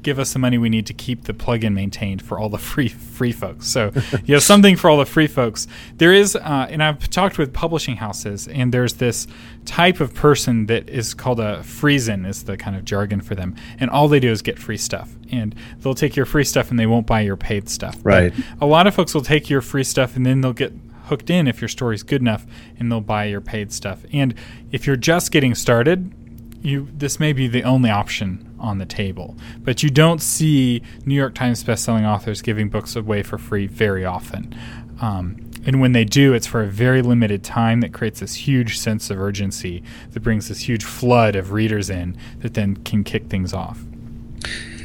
give 0.07 0.19
us 0.19 0.31
the 0.31 0.39
money 0.39 0.57
we 0.57 0.69
need 0.69 0.85
to 0.85 0.93
keep 0.93 1.25
the 1.25 1.33
plugin 1.33 1.73
maintained 1.73 2.21
for 2.21 2.39
all 2.39 2.47
the 2.47 2.57
free 2.71 2.87
free 2.87 3.33
folks. 3.33 3.67
So 3.67 3.91
you 4.23 4.35
have 4.35 4.43
something 4.43 4.77
for 4.77 4.89
all 4.89 4.97
the 4.97 5.05
free 5.05 5.27
folks. 5.27 5.67
There 5.97 6.13
is, 6.13 6.33
uh, 6.33 6.67
and 6.69 6.81
I've 6.81 7.09
talked 7.09 7.37
with 7.37 7.51
publishing 7.51 7.97
houses, 7.97 8.47
and 8.47 8.73
there's 8.73 8.93
this 8.93 9.27
type 9.65 9.99
of 9.99 10.13
person 10.13 10.67
that 10.67 10.87
is 10.87 11.13
called 11.13 11.41
a 11.41 11.57
freezen, 11.57 12.25
is 12.25 12.45
the 12.45 12.55
kind 12.55 12.77
of 12.77 12.85
jargon 12.85 13.19
for 13.19 13.35
them, 13.35 13.57
and 13.81 13.89
all 13.89 14.07
they 14.07 14.21
do 14.21 14.31
is 14.31 14.41
get 14.41 14.57
free 14.57 14.77
stuff, 14.77 15.13
and 15.29 15.53
they'll 15.79 15.93
take 15.93 16.15
your 16.15 16.25
free 16.25 16.45
stuff 16.45 16.71
and 16.71 16.79
they 16.79 16.85
won't 16.85 17.05
buy 17.05 17.19
your 17.19 17.35
paid 17.35 17.67
stuff. 17.67 17.97
Right. 18.01 18.33
But 18.33 18.63
a 18.63 18.65
lot 18.65 18.87
of 18.87 18.95
folks 18.95 19.13
will 19.13 19.23
take 19.23 19.49
your 19.49 19.59
free 19.59 19.83
stuff 19.83 20.15
and 20.15 20.25
then 20.25 20.39
they'll 20.39 20.53
get 20.53 20.71
hooked 21.07 21.29
in 21.29 21.47
if 21.47 21.59
your 21.59 21.67
story's 21.67 22.03
good 22.03 22.21
enough, 22.21 22.45
and 22.79 22.89
they'll 22.89 23.01
buy 23.01 23.25
your 23.25 23.41
paid 23.41 23.73
stuff. 23.73 24.05
And 24.13 24.33
if 24.71 24.87
you're 24.87 24.95
just 24.95 25.33
getting 25.33 25.53
started, 25.53 26.13
you 26.61 26.87
this 26.93 27.19
may 27.19 27.33
be 27.33 27.47
the 27.47 27.63
only 27.63 27.89
option 27.89 28.46
on 28.59 28.77
the 28.77 28.85
table. 28.85 29.35
But 29.59 29.83
you 29.83 29.89
don't 29.89 30.21
see 30.21 30.81
New 31.05 31.15
York 31.15 31.35
Times 31.35 31.63
bestselling 31.63 32.07
authors 32.07 32.41
giving 32.41 32.69
books 32.69 32.95
away 32.95 33.23
for 33.23 33.37
free 33.37 33.67
very 33.67 34.05
often. 34.05 34.53
Um, 35.01 35.47
and 35.65 35.81
when 35.81 35.91
they 35.91 36.05
do, 36.05 36.33
it's 36.33 36.47
for 36.47 36.63
a 36.63 36.67
very 36.67 37.01
limited 37.01 37.43
time 37.43 37.81
that 37.81 37.93
creates 37.93 38.21
this 38.21 38.35
huge 38.35 38.79
sense 38.79 39.09
of 39.09 39.19
urgency 39.19 39.83
that 40.11 40.21
brings 40.21 40.47
this 40.47 40.61
huge 40.61 40.85
flood 40.85 41.35
of 41.35 41.51
readers 41.51 41.89
in 41.89 42.17
that 42.39 42.53
then 42.53 42.77
can 42.77 43.03
kick 43.03 43.27
things 43.27 43.53
off. 43.53 43.83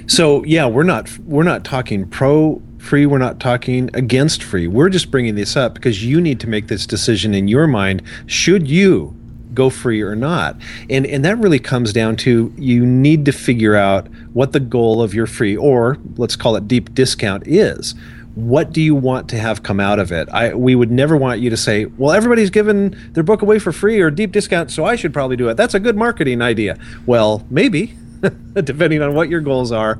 So 0.07 0.45
yeah, 0.45 0.67
we're 0.67 0.83
not 0.83 1.17
we're 1.21 1.45
not 1.45 1.65
talking 1.65 2.09
pro 2.09 2.61
free. 2.79 3.07
We're 3.07 3.19
not 3.19 3.39
talking 3.39 3.89
against 3.95 4.43
free. 4.43 4.67
We're 4.67 4.89
just 4.89 5.11
bringing 5.11 5.37
this 5.37 5.57
up 5.57 5.75
because 5.75 6.05
you 6.05 6.21
need 6.21 6.41
to 6.41 6.49
make 6.49 6.67
this 6.67 6.87
decision 6.87 7.33
in 7.33 7.47
your 7.47 7.69
mind. 7.69 8.03
Should 8.27 8.69
you 8.69 9.17
go 9.55 9.71
free 9.71 10.03
or 10.03 10.15
not. 10.15 10.57
And 10.91 11.07
and 11.07 11.25
that 11.25 11.39
really 11.39 11.59
comes 11.59 11.93
down 11.93 12.17
to 12.17 12.53
you 12.57 12.85
need 12.85 13.25
to 13.27 13.33
figure 13.33 13.75
out 13.75 14.09
what 14.33 14.53
the 14.53 14.61
goal 14.61 15.03
of 15.03 15.15
your 15.15 15.27
free 15.27 15.57
or 15.57 15.99
let's 16.17 16.37
call 16.37 16.57
it 16.57 16.69
deep 16.69 16.95
discount 16.95 17.47
is. 17.47 17.95
What 18.35 18.73
do 18.73 18.81
you 18.81 18.95
want 18.95 19.29
to 19.29 19.39
have 19.39 19.63
come 19.63 19.79
out 19.79 19.99
of 19.99 20.11
it? 20.11 20.29
I 20.31 20.55
we 20.55 20.75
would 20.75 20.91
never 20.91 21.17
want 21.17 21.41
you 21.41 21.51
to 21.51 21.57
say, 21.57 21.85
"Well, 21.85 22.13
everybody's 22.13 22.51
given 22.51 22.97
their 23.13 23.23
book 23.23 23.43
away 23.43 23.59
for 23.59 23.73
free 23.73 24.01
or 24.01 24.11
deep 24.11 24.33
discount, 24.33 24.71
so 24.71 24.85
I 24.87 24.97
should 24.97 25.13
probably 25.13 25.37
do 25.37 25.49
it." 25.49 25.57
That's 25.59 25.75
a 25.75 25.81
good 25.81 25.97
marketing 25.97 26.41
idea. 26.41 26.79
Well, 27.05 27.47
maybe 27.51 27.95
depending 28.55 29.03
on 29.03 29.15
what 29.15 29.29
your 29.29 29.41
goals 29.41 29.73
are, 29.73 29.99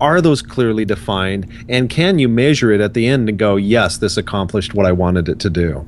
are 0.00 0.20
those 0.20 0.42
clearly 0.42 0.84
defined? 0.84 1.46
And 1.68 1.90
can 1.90 2.18
you 2.18 2.28
measure 2.28 2.72
it 2.72 2.80
at 2.80 2.94
the 2.94 3.06
end 3.06 3.28
and 3.28 3.38
go, 3.38 3.56
yes, 3.56 3.98
this 3.98 4.16
accomplished 4.16 4.74
what 4.74 4.86
I 4.86 4.92
wanted 4.92 5.28
it 5.28 5.38
to 5.40 5.50
do? 5.50 5.86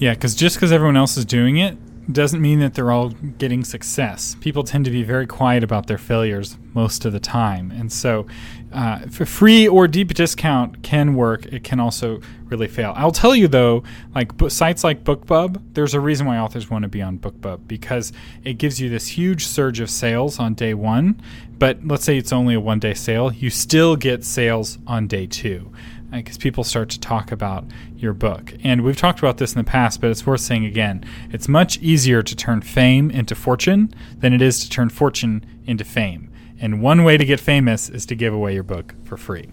Yeah, 0.00 0.14
because 0.14 0.34
just 0.34 0.56
because 0.56 0.72
everyone 0.72 0.96
else 0.96 1.18
is 1.18 1.26
doing 1.26 1.58
it 1.58 1.76
doesn't 2.10 2.40
mean 2.40 2.58
that 2.60 2.72
they're 2.72 2.90
all 2.90 3.10
getting 3.10 3.62
success. 3.64 4.34
People 4.40 4.64
tend 4.64 4.86
to 4.86 4.90
be 4.90 5.02
very 5.02 5.26
quiet 5.26 5.62
about 5.62 5.88
their 5.88 5.98
failures 5.98 6.56
most 6.72 7.04
of 7.04 7.12
the 7.12 7.20
time. 7.20 7.70
And 7.70 7.92
so, 7.92 8.26
uh, 8.72 9.00
for 9.10 9.26
free 9.26 9.68
or 9.68 9.86
deep 9.86 10.14
discount 10.14 10.82
can 10.82 11.14
work. 11.14 11.44
It 11.46 11.64
can 11.64 11.80
also 11.80 12.22
really 12.46 12.66
fail. 12.66 12.94
I'll 12.96 13.12
tell 13.12 13.36
you 13.36 13.46
though, 13.46 13.84
like 14.14 14.32
sites 14.48 14.82
like 14.82 15.04
BookBub, 15.04 15.60
there's 15.74 15.92
a 15.92 16.00
reason 16.00 16.26
why 16.26 16.38
authors 16.38 16.70
want 16.70 16.84
to 16.84 16.88
be 16.88 17.02
on 17.02 17.18
BookBub 17.18 17.68
because 17.68 18.10
it 18.42 18.54
gives 18.54 18.80
you 18.80 18.88
this 18.88 19.06
huge 19.06 19.46
surge 19.46 19.80
of 19.80 19.90
sales 19.90 20.38
on 20.38 20.54
day 20.54 20.72
one. 20.72 21.20
But 21.58 21.86
let's 21.86 22.04
say 22.04 22.16
it's 22.16 22.32
only 22.32 22.54
a 22.54 22.60
one 22.60 22.78
day 22.78 22.94
sale, 22.94 23.34
you 23.34 23.50
still 23.50 23.96
get 23.96 24.24
sales 24.24 24.78
on 24.86 25.08
day 25.08 25.26
two 25.26 25.70
because 26.10 26.38
people 26.38 26.64
start 26.64 26.88
to 26.90 27.00
talk 27.00 27.30
about 27.32 27.64
your 27.96 28.12
book. 28.12 28.52
And 28.62 28.82
we've 28.82 28.96
talked 28.96 29.18
about 29.18 29.38
this 29.38 29.52
in 29.52 29.58
the 29.58 29.64
past, 29.64 30.00
but 30.00 30.10
it's 30.10 30.26
worth 30.26 30.40
saying 30.40 30.64
again. 30.64 31.04
It's 31.30 31.48
much 31.48 31.78
easier 31.78 32.22
to 32.22 32.36
turn 32.36 32.62
fame 32.62 33.10
into 33.10 33.34
fortune 33.34 33.92
than 34.18 34.32
it 34.32 34.42
is 34.42 34.60
to 34.60 34.70
turn 34.70 34.90
fortune 34.90 35.44
into 35.66 35.84
fame. 35.84 36.30
And 36.60 36.82
one 36.82 37.04
way 37.04 37.16
to 37.16 37.24
get 37.24 37.40
famous 37.40 37.88
is 37.88 38.04
to 38.06 38.14
give 38.14 38.34
away 38.34 38.54
your 38.54 38.62
book 38.62 38.94
for 39.04 39.16
free. 39.16 39.48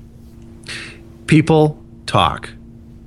People 1.27 1.83
talk, 2.05 2.49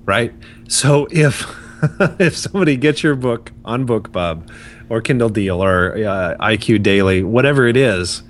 right? 0.04 0.32
So 0.68 1.06
if 1.10 1.44
if 2.18 2.36
somebody 2.36 2.76
gets 2.76 3.02
your 3.02 3.14
book 3.14 3.52
on 3.64 3.86
BookBub 3.86 4.50
or 4.88 5.00
Kindle 5.00 5.28
Deal 5.28 5.62
or 5.62 5.94
uh, 5.94 6.36
IQ 6.38 6.82
Daily, 6.82 7.22
whatever 7.22 7.66
it 7.66 7.76
is, 7.76 8.22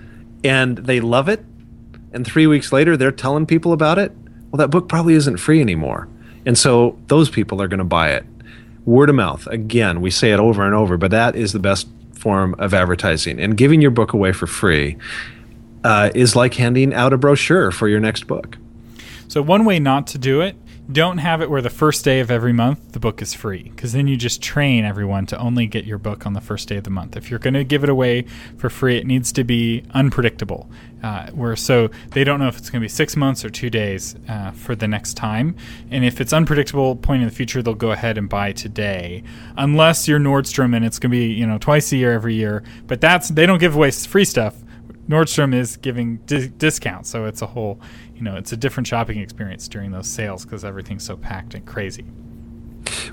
and 0.45 0.79
they 0.79 1.01
love 1.01 1.29
it, 1.29 1.45
and 2.13 2.27
three 2.27 2.47
weeks 2.47 2.73
later 2.73 2.97
they're 2.97 3.13
telling 3.13 3.47
people 3.47 3.73
about 3.73 3.99
it, 3.99 4.13
well, 4.51 4.59
that 4.59 4.69
book 4.69 4.89
probably 4.89 5.15
isn't 5.15 5.37
free 5.39 5.61
anymore. 5.61 6.09
And 6.47 6.57
so 6.57 6.99
those 7.09 7.31
people 7.31 7.61
are 7.61 7.69
going 7.69 7.79
to 7.79 7.85
buy 7.85 8.11
it. 8.11 8.25
Word 8.85 9.11
of 9.11 9.15
mouth. 9.15 9.47
Again, 9.49 10.01
we 10.01 10.11
say 10.11 10.33
it 10.33 10.41
over 10.41 10.65
and 10.65 10.75
over, 10.75 10.97
but 10.97 11.11
that 11.11 11.37
is 11.37 11.53
the 11.53 11.59
best 11.59 11.89
form 12.15 12.55
of 12.59 12.75
advertising. 12.75 13.39
And 13.39 13.57
giving 13.57 13.81
your 13.81 13.91
book 13.91 14.13
away 14.13 14.33
for 14.33 14.47
free 14.47 14.97
uh, 15.85 16.11
is 16.15 16.35
like 16.35 16.55
handing 16.55 16.93
out 16.95 17.13
a 17.13 17.19
brochure 17.19 17.71
for 17.71 17.89
your 17.89 18.01
next 18.01 18.27
book. 18.27 18.59
So, 19.29 19.43
one 19.43 19.65
way 19.65 19.79
not 19.79 20.07
to 20.09 20.19
do 20.19 20.41
it 20.41 20.57
don't 20.93 21.19
have 21.19 21.41
it 21.41 21.51
where 21.51 21.63
the 21.63 21.71
first 21.71 22.05
day 22.05 22.21
of 22.21 22.31
every 22.31 22.53
month 22.53 22.93
the 22.93 23.01
book 23.01 23.23
is 23.23 23.33
free 23.33 23.65
because 23.65 23.93
then 23.93 24.09
you 24.09 24.17
just 24.17 24.43
train 24.43 24.85
everyone 24.85 25.27
to 25.27 25.39
only 25.39 25.67
get 25.67 25.85
your 25.85 25.99
book 25.99 26.27
on 26.27 26.33
the 26.33 26.41
first 26.41 26.69
day 26.69 26.77
of 26.77 26.85
the 26.85 26.91
month. 26.91 27.17
If 27.17 27.31
you're 27.31 27.39
going 27.39 27.55
to 27.55 27.65
give 27.65 27.85
it 27.85 27.91
away 27.91 28.23
for 28.57 28.69
free 28.69 28.97
it 28.97 29.07
needs 29.07 29.33
to 29.33 29.45
be 29.45 29.85
unpredictable 29.93 30.69
uh, 31.03 31.31
where 31.31 31.57
so 31.57 31.89
they 32.11 32.25
don't 32.25 32.41
know 32.41 32.49
if 32.49 32.59
it's 32.59 32.71
going 32.71 32.81
to 32.81 32.85
be 32.85 32.89
six 32.89 33.17
months 33.17 33.45
or 33.45 33.51
two 33.51 33.71
days 33.71 34.17
uh, 34.29 34.51
for 34.51 34.75
the 34.75 34.89
next 34.89 35.15
time. 35.15 35.57
And 35.91 36.05
if 36.05 36.21
it's 36.21 36.33
unpredictable 36.33 36.97
point 36.97 37.23
in 37.23 37.29
the 37.29 37.35
future 37.35 37.63
they'll 37.63 37.75
go 37.75 37.93
ahead 37.93 38.19
and 38.19 38.29
buy 38.29 38.53
today 38.53 39.23
unless 39.57 40.09
you're 40.09 40.21
nordstrom 40.21 40.75
and 40.75 40.85
it's 40.85 40.99
going 40.99 41.11
to 41.11 41.17
be 41.17 41.33
you 41.33 41.47
know 41.47 41.59
twice 41.59 41.93
a 41.93 41.97
year 41.97 42.13
every 42.13 42.35
year. 42.35 42.63
But 42.87 43.01
that's 43.01 43.29
they 43.29 43.47
don't 43.47 43.59
give 43.59 43.77
away 43.77 43.91
free 43.91 44.25
stuff 44.25 44.57
Nordstrom 45.09 45.55
is 45.55 45.77
giving 45.77 46.19
di- 46.19 46.49
discounts, 46.49 47.11
so 47.11 47.25
it's 47.25 47.43
a 47.43 47.47
whole, 47.47 47.81
you 48.15 48.23
know, 48.23 48.37
it's 48.37 48.53
a 48.53 48.57
different 48.57 48.87
shopping 48.87 49.19
experience 49.19 49.67
during 49.69 49.91
those 49.91 50.07
sales 50.07 50.45
because 50.45 50.65
everything's 50.65 51.05
so 51.05 51.17
packed 51.17 51.55
and 51.55 51.67
crazy. 51.67 52.05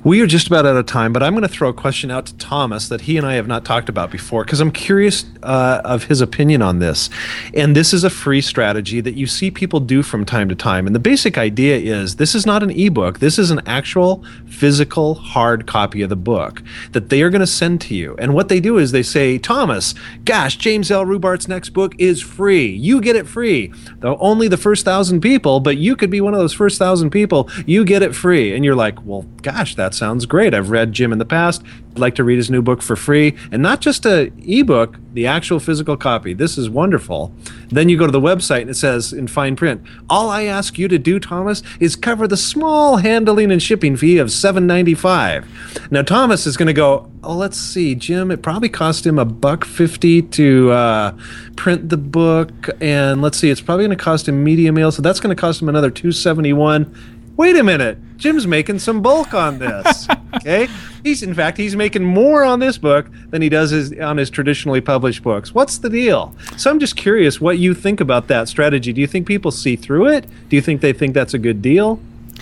We 0.04 0.22
are 0.22 0.28
just 0.28 0.48
about 0.48 0.66
out 0.66 0.76
of 0.76 0.86
time, 0.86 1.12
but 1.12 1.24
I'm 1.24 1.34
going 1.34 1.42
to 1.42 1.48
throw 1.48 1.70
a 1.70 1.74
question 1.74 2.12
out 2.12 2.28
to 2.28 2.38
Thomas 2.38 2.88
that 2.90 3.02
he 3.02 3.18
and 3.18 3.26
I 3.26 3.34
have 3.34 3.48
not 3.48 3.66
talked 3.66 3.90
about 3.90 4.12
before 4.12 4.44
because 4.44 4.60
I'm 4.60 4.72
curious 4.72 5.26
uh, 5.44 5.82
of 5.84 6.06
his 6.06 6.22
opinion 6.22 6.62
on 6.62 6.80
this. 6.80 7.10
And 7.54 7.76
this 7.76 7.94
is 7.94 8.04
a 8.04 8.10
free 8.10 8.42
strategy 8.42 9.02
that 9.02 9.16
you 9.16 9.26
see 9.26 9.50
people 9.50 9.80
do 9.80 10.04
from 10.04 10.24
time 10.24 10.50
to 10.50 10.56
time. 10.56 10.86
And 10.86 10.96
the 10.96 11.00
basic 11.00 11.38
idea 11.38 11.78
is 11.78 12.18
this 12.18 12.36
is 12.36 12.46
not 12.46 12.64
an 12.64 12.70
ebook, 12.70 13.20
this 13.20 13.40
is 13.40 13.50
an 13.50 13.62
actual 13.66 14.24
physical 14.46 15.16
hard 15.16 15.66
copy 15.68 16.02
of 16.02 16.10
the 16.10 16.16
book 16.16 16.62
that 16.92 17.10
they 17.10 17.22
are 17.22 17.30
going 17.30 17.42
to 17.42 17.48
send 17.48 17.82
to 17.82 17.96
you. 17.96 18.16
And 18.20 18.34
what 18.34 18.50
they 18.50 18.60
do 18.60 18.78
is 18.78 18.92
they 18.92 19.04
say, 19.04 19.38
Thomas, 19.38 19.96
gosh, 20.26 20.58
James 20.58 20.92
L. 20.92 21.06
Rubart's 21.06 21.48
next 21.48 21.70
book 21.70 21.96
is 21.98 22.22
free. 22.22 22.68
You 22.68 23.02
get 23.02 23.16
it 23.16 23.28
free. 23.28 23.74
Though 24.00 24.18
only 24.18 24.48
the 24.48 24.58
first 24.58 24.86
thousand 24.86 25.22
people, 25.22 25.60
but 25.60 25.78
you 25.78 25.96
could 25.96 26.10
be 26.10 26.22
one 26.22 26.34
of 26.34 26.40
those 26.40 26.54
first 26.54 26.78
thousand 26.78 27.10
people. 27.10 27.50
You 27.66 27.84
get 27.84 28.04
it 28.04 28.14
free. 28.16 28.54
And 28.54 28.64
you're 28.64 28.76
like, 28.76 29.04
well, 29.06 29.24
gosh, 29.42 29.76
that 29.76 29.87
sounds 29.94 30.26
great. 30.26 30.54
I've 30.54 30.70
read 30.70 30.94
Jim 30.94 31.12
in 31.12 31.20
the 31.20 31.26
past. 31.26 31.64
I'd 31.92 32.00
like 32.00 32.16
to 32.16 32.24
read 32.24 32.38
his 32.38 32.50
new 32.50 32.62
book 32.62 32.82
for 32.82 32.96
free. 32.96 33.36
And 33.52 33.62
not 33.62 33.82
just 33.82 34.06
a 34.06 34.32
ebook, 34.40 34.98
the 35.14 35.26
actual 35.26 35.60
physical 35.60 35.98
copy. 35.98 36.34
This 36.34 36.58
is 36.58 36.70
wonderful. 36.70 37.34
Then 37.70 37.90
you 37.90 37.98
go 37.98 38.06
to 38.06 38.12
the 38.12 38.22
website 38.22 38.62
and 38.62 38.70
it 38.70 38.76
says 38.76 39.14
in 39.14 39.28
fine 39.28 39.56
print, 39.56 39.82
all 40.10 40.30
I 40.30 40.44
ask 40.44 40.78
you 40.78 40.88
to 40.88 41.00
do, 41.00 41.20
Thomas, 41.20 41.64
is 41.80 41.96
cover 41.96 42.28
the 42.28 42.38
small 42.38 42.98
handling 42.98 43.52
and 43.52 43.62
shipping 43.62 43.98
fee 43.98 44.20
of 44.20 44.28
$7.95. 44.28 45.46
Now 45.92 46.04
Thomas 46.04 46.46
is 46.46 46.56
going 46.56 46.68
to 46.68 46.74
go, 46.74 47.12
oh, 47.24 47.36
let's 47.36 47.58
see, 47.60 47.96
Jim, 47.96 48.30
it 48.30 48.44
probably 48.44 48.70
cost 48.70 49.06
him 49.06 49.18
a 49.18 49.26
buck 49.26 49.66
fifty 49.66 50.22
to 50.22 50.72
uh, 50.72 51.18
print 51.56 51.90
the 51.90 51.98
book. 51.98 52.70
And 52.80 53.22
let's 53.22 53.38
see, 53.38 53.50
it's 53.50 53.62
probably 53.62 53.86
going 53.86 53.98
to 53.98 54.04
cost 54.04 54.28
him 54.28 54.44
media 54.44 54.72
mail. 54.72 54.92
So 54.92 55.02
that's 55.02 55.20
going 55.20 55.36
to 55.36 55.40
cost 55.40 55.62
him 55.62 55.70
another 55.70 55.90
271 55.90 57.17
wait 57.38 57.56
a 57.56 57.64
minute 57.64 57.98
jim's 58.18 58.48
making 58.48 58.80
some 58.80 59.02
bulk 59.02 59.34
on 59.34 59.60
this. 59.60 60.08
Okay? 60.36 60.68
He's 61.04 61.24
in 61.24 61.34
fact 61.34 61.58
he's 61.58 61.76
making 61.76 62.04
more 62.04 62.44
on 62.44 62.60
this 62.60 62.78
book 62.78 63.08
than 63.30 63.42
he 63.42 63.50
does 63.50 63.72
his, 63.72 63.94
on 63.94 64.18
his 64.18 64.30
traditionally 64.30 64.82
published 64.82 65.24
books. 65.24 65.54
What's 65.54 65.78
the 65.80 65.90
deal? 65.90 66.36
So 66.58 66.70
i'm 66.70 66.80
just 66.80 66.96
curious 66.96 67.42
what 67.42 67.58
you 67.58 67.74
think 67.74 68.02
about 68.02 68.28
that 68.28 68.48
strategy. 68.48 68.94
Do 68.94 69.02
you 69.02 69.08
think 69.08 69.26
people 69.26 69.50
see 69.50 69.76
through 69.76 70.10
it? 70.10 70.28
Do 70.50 70.56
you 70.56 70.62
think 70.62 70.82
they 70.82 70.94
think 70.94 71.14
that's 71.14 71.34
a 71.34 71.40
good 71.40 71.62
deal? 71.62 72.00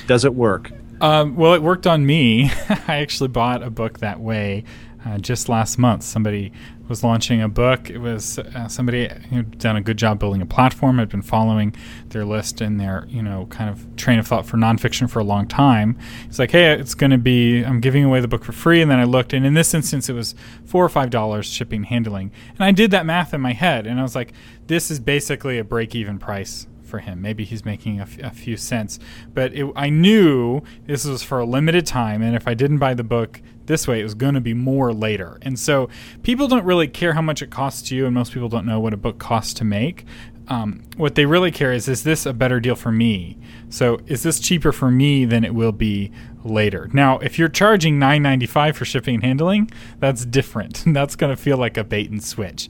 Does 0.07 0.25
it 0.25 0.33
work? 0.33 0.71
Um, 0.99 1.35
well 1.35 1.53
it 1.53 1.61
worked 1.61 1.87
on 1.87 2.05
me. 2.05 2.51
I 2.69 2.97
actually 2.97 3.29
bought 3.29 3.63
a 3.63 3.69
book 3.69 3.99
that 3.99 4.19
way 4.19 4.65
uh, 5.05 5.17
just 5.17 5.47
last 5.47 5.77
month 5.77 6.03
somebody 6.03 6.51
was 6.87 7.03
launching 7.03 7.41
a 7.41 7.49
book. 7.49 7.89
It 7.89 7.97
was 7.97 8.37
uh, 8.37 8.67
somebody 8.67 9.07
who'd 9.29 9.57
done 9.57 9.75
a 9.75 9.81
good 9.81 9.97
job 9.97 10.19
building 10.19 10.41
a 10.41 10.45
platform, 10.45 10.99
had 10.99 11.09
been 11.09 11.21
following 11.21 11.75
their 12.09 12.25
list 12.25 12.61
and 12.61 12.79
their, 12.79 13.05
you 13.09 13.23
know, 13.23 13.47
kind 13.47 13.69
of 13.69 13.95
train 13.95 14.19
of 14.19 14.27
thought 14.27 14.45
for 14.45 14.57
nonfiction 14.57 15.09
for 15.09 15.19
a 15.19 15.23
long 15.23 15.47
time. 15.47 15.97
It's 16.27 16.39
like, 16.39 16.51
hey, 16.51 16.73
it's 16.73 16.93
going 16.93 17.11
to 17.11 17.17
be, 17.17 17.63
I'm 17.63 17.79
giving 17.79 18.03
away 18.03 18.19
the 18.19 18.27
book 18.27 18.43
for 18.43 18.51
free. 18.51 18.81
And 18.81 18.91
then 18.91 18.99
I 18.99 19.03
looked, 19.03 19.33
and 19.33 19.45
in 19.45 19.55
this 19.55 19.73
instance, 19.73 20.09
it 20.09 20.13
was 20.13 20.35
four 20.65 20.85
or 20.85 20.89
five 20.89 21.09
dollars 21.09 21.47
shipping 21.47 21.83
handling. 21.83 22.31
And 22.51 22.63
I 22.63 22.71
did 22.71 22.91
that 22.91 23.05
math 23.05 23.33
in 23.33 23.41
my 23.41 23.53
head, 23.53 23.87
and 23.87 23.99
I 23.99 24.03
was 24.03 24.15
like, 24.15 24.33
this 24.67 24.91
is 24.91 24.99
basically 24.99 25.57
a 25.57 25.63
break 25.63 25.95
even 25.95 26.19
price 26.19 26.67
for 26.85 26.99
him. 26.99 27.21
Maybe 27.21 27.43
he's 27.43 27.65
making 27.65 27.99
a, 27.99 28.03
f- 28.03 28.19
a 28.19 28.29
few 28.31 28.57
cents, 28.57 28.99
but 29.33 29.53
it, 29.53 29.71
I 29.75 29.89
knew 29.89 30.61
this 30.85 31.05
was 31.05 31.23
for 31.23 31.39
a 31.39 31.45
limited 31.45 31.85
time, 31.85 32.21
and 32.21 32.35
if 32.35 32.47
I 32.47 32.53
didn't 32.53 32.79
buy 32.79 32.93
the 32.93 33.03
book 33.03 33.41
this 33.65 33.87
way, 33.87 33.99
it 33.99 34.03
was 34.03 34.13
going 34.13 34.35
to 34.35 34.41
be 34.41 34.53
more 34.53 34.93
later. 34.93 35.37
And 35.41 35.59
so 35.59 35.89
people 36.23 36.47
don't 36.47 36.65
really 36.65 36.87
care 36.87 37.13
how 37.13 37.21
much 37.21 37.41
it 37.41 37.49
costs 37.49 37.91
you, 37.91 38.05
and 38.05 38.13
most 38.13 38.33
people 38.33 38.49
don't 38.49 38.65
know 38.65 38.79
what 38.79 38.93
a 38.93 38.97
book 38.97 39.17
costs 39.17 39.53
to 39.55 39.63
make. 39.63 40.05
Um, 40.47 40.83
what 40.95 41.15
they 41.15 41.25
really 41.25 41.51
care 41.51 41.73
is 41.73 41.87
is 41.87 42.03
this 42.03 42.25
a 42.25 42.33
better 42.33 42.59
deal 42.59 42.75
for 42.75 42.91
me? 42.91 43.37
So 43.69 43.99
is 44.05 44.21
this 44.23 44.39
cheaper 44.39 44.71
for 44.71 44.91
me 44.91 45.25
than 45.25 45.43
it 45.43 45.55
will 45.55 45.71
be 45.71 46.11
later? 46.43 46.87
Now, 46.93 47.17
if 47.17 47.39
you're 47.39 47.49
charging 47.49 47.97
nine 47.97 48.21
ninety 48.21 48.45
five 48.45 48.77
for 48.77 48.85
shipping 48.85 49.15
and 49.15 49.23
handling, 49.23 49.71
that's 49.99 50.25
different. 50.25 50.83
that's 50.87 51.15
going 51.15 51.35
to 51.35 51.41
feel 51.41 51.57
like 51.57 51.77
a 51.77 51.83
bait 51.83 52.11
and 52.11 52.23
switch. 52.23 52.69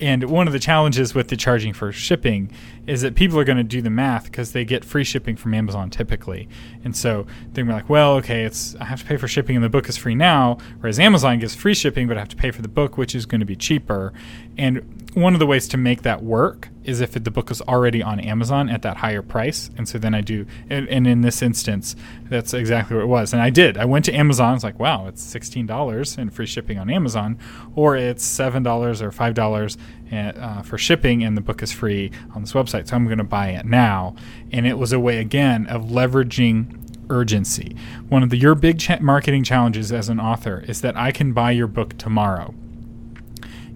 And 0.00 0.24
one 0.24 0.48
of 0.48 0.52
the 0.52 0.58
challenges 0.58 1.14
with 1.14 1.28
the 1.28 1.36
charging 1.36 1.72
for 1.72 1.92
shipping 1.92 2.50
is 2.86 3.02
that 3.02 3.14
people 3.14 3.38
are 3.38 3.44
going 3.44 3.58
to 3.58 3.62
do 3.62 3.80
the 3.80 3.90
math 3.90 4.24
because 4.24 4.52
they 4.52 4.64
get 4.64 4.84
free 4.84 5.04
shipping 5.04 5.36
from 5.36 5.54
Amazon 5.54 5.90
typically. 5.90 6.48
And 6.84 6.96
so 6.96 7.26
they're 7.52 7.64
going 7.64 7.66
to 7.66 7.72
be 7.72 7.72
like, 7.72 7.88
well, 7.88 8.14
okay, 8.16 8.42
it's 8.44 8.74
I 8.76 8.84
have 8.84 9.00
to 9.00 9.06
pay 9.06 9.16
for 9.16 9.28
shipping 9.28 9.56
and 9.56 9.64
the 9.64 9.68
book 9.68 9.88
is 9.88 9.96
free 9.96 10.14
now, 10.14 10.58
whereas 10.80 10.98
Amazon 10.98 11.38
gives 11.38 11.54
free 11.54 11.74
shipping, 11.74 12.08
but 12.08 12.16
I 12.16 12.20
have 12.20 12.28
to 12.30 12.36
pay 12.36 12.50
for 12.50 12.62
the 12.62 12.68
book, 12.68 12.98
which 12.98 13.14
is 13.14 13.26
going 13.26 13.40
to 13.40 13.46
be 13.46 13.56
cheaper. 13.56 14.12
And 14.58 15.02
one 15.14 15.34
of 15.34 15.40
the 15.40 15.46
ways 15.46 15.68
to 15.68 15.76
make 15.76 16.02
that 16.02 16.22
work 16.22 16.68
is 16.84 17.00
if 17.00 17.12
the 17.12 17.30
book 17.30 17.50
is 17.50 17.60
already 17.62 18.02
on 18.02 18.18
Amazon 18.18 18.68
at 18.68 18.82
that 18.82 18.98
higher 18.98 19.22
price. 19.22 19.70
And 19.76 19.88
so 19.88 19.98
then 19.98 20.14
I 20.14 20.20
do, 20.20 20.46
and, 20.68 20.88
and, 20.88 21.06
in 21.06 21.20
this 21.20 21.42
instance, 21.42 21.94
that's 22.24 22.54
exactly 22.54 22.96
what 22.96 23.04
it 23.04 23.08
was. 23.08 23.32
And 23.32 23.40
I 23.40 23.50
did. 23.50 23.76
I 23.76 23.84
went 23.84 24.04
to 24.06 24.12
Amazon. 24.12 24.54
It's 24.54 24.64
like, 24.64 24.78
wow, 24.78 25.06
it's 25.06 25.22
$16 25.34 26.18
and 26.18 26.32
free 26.32 26.46
shipping 26.46 26.78
on 26.78 26.90
Amazon, 26.90 27.38
or 27.74 27.96
it's 27.96 28.24
$7 28.26 28.64
or 29.00 29.10
$5 29.10 29.76
uh, 30.12 30.62
for 30.62 30.78
shipping, 30.78 31.24
and 31.24 31.36
the 31.36 31.40
book 31.40 31.62
is 31.62 31.72
free 31.72 32.10
on 32.34 32.42
this 32.42 32.52
website. 32.52 32.88
So 32.88 32.96
I'm 32.96 33.06
going 33.06 33.18
to 33.18 33.24
buy 33.24 33.48
it 33.48 33.64
now. 33.64 34.14
And 34.50 34.66
it 34.66 34.78
was 34.78 34.92
a 34.92 35.00
way, 35.00 35.18
again, 35.18 35.66
of 35.66 35.84
leveraging 35.84 36.78
urgency. 37.10 37.76
One 38.08 38.22
of 38.22 38.30
the, 38.30 38.36
your 38.36 38.54
big 38.54 38.78
cha- 38.78 38.98
marketing 39.00 39.44
challenges 39.44 39.92
as 39.92 40.08
an 40.08 40.20
author 40.20 40.64
is 40.66 40.80
that 40.82 40.96
I 40.96 41.12
can 41.12 41.32
buy 41.32 41.50
your 41.50 41.66
book 41.66 41.98
tomorrow 41.98 42.54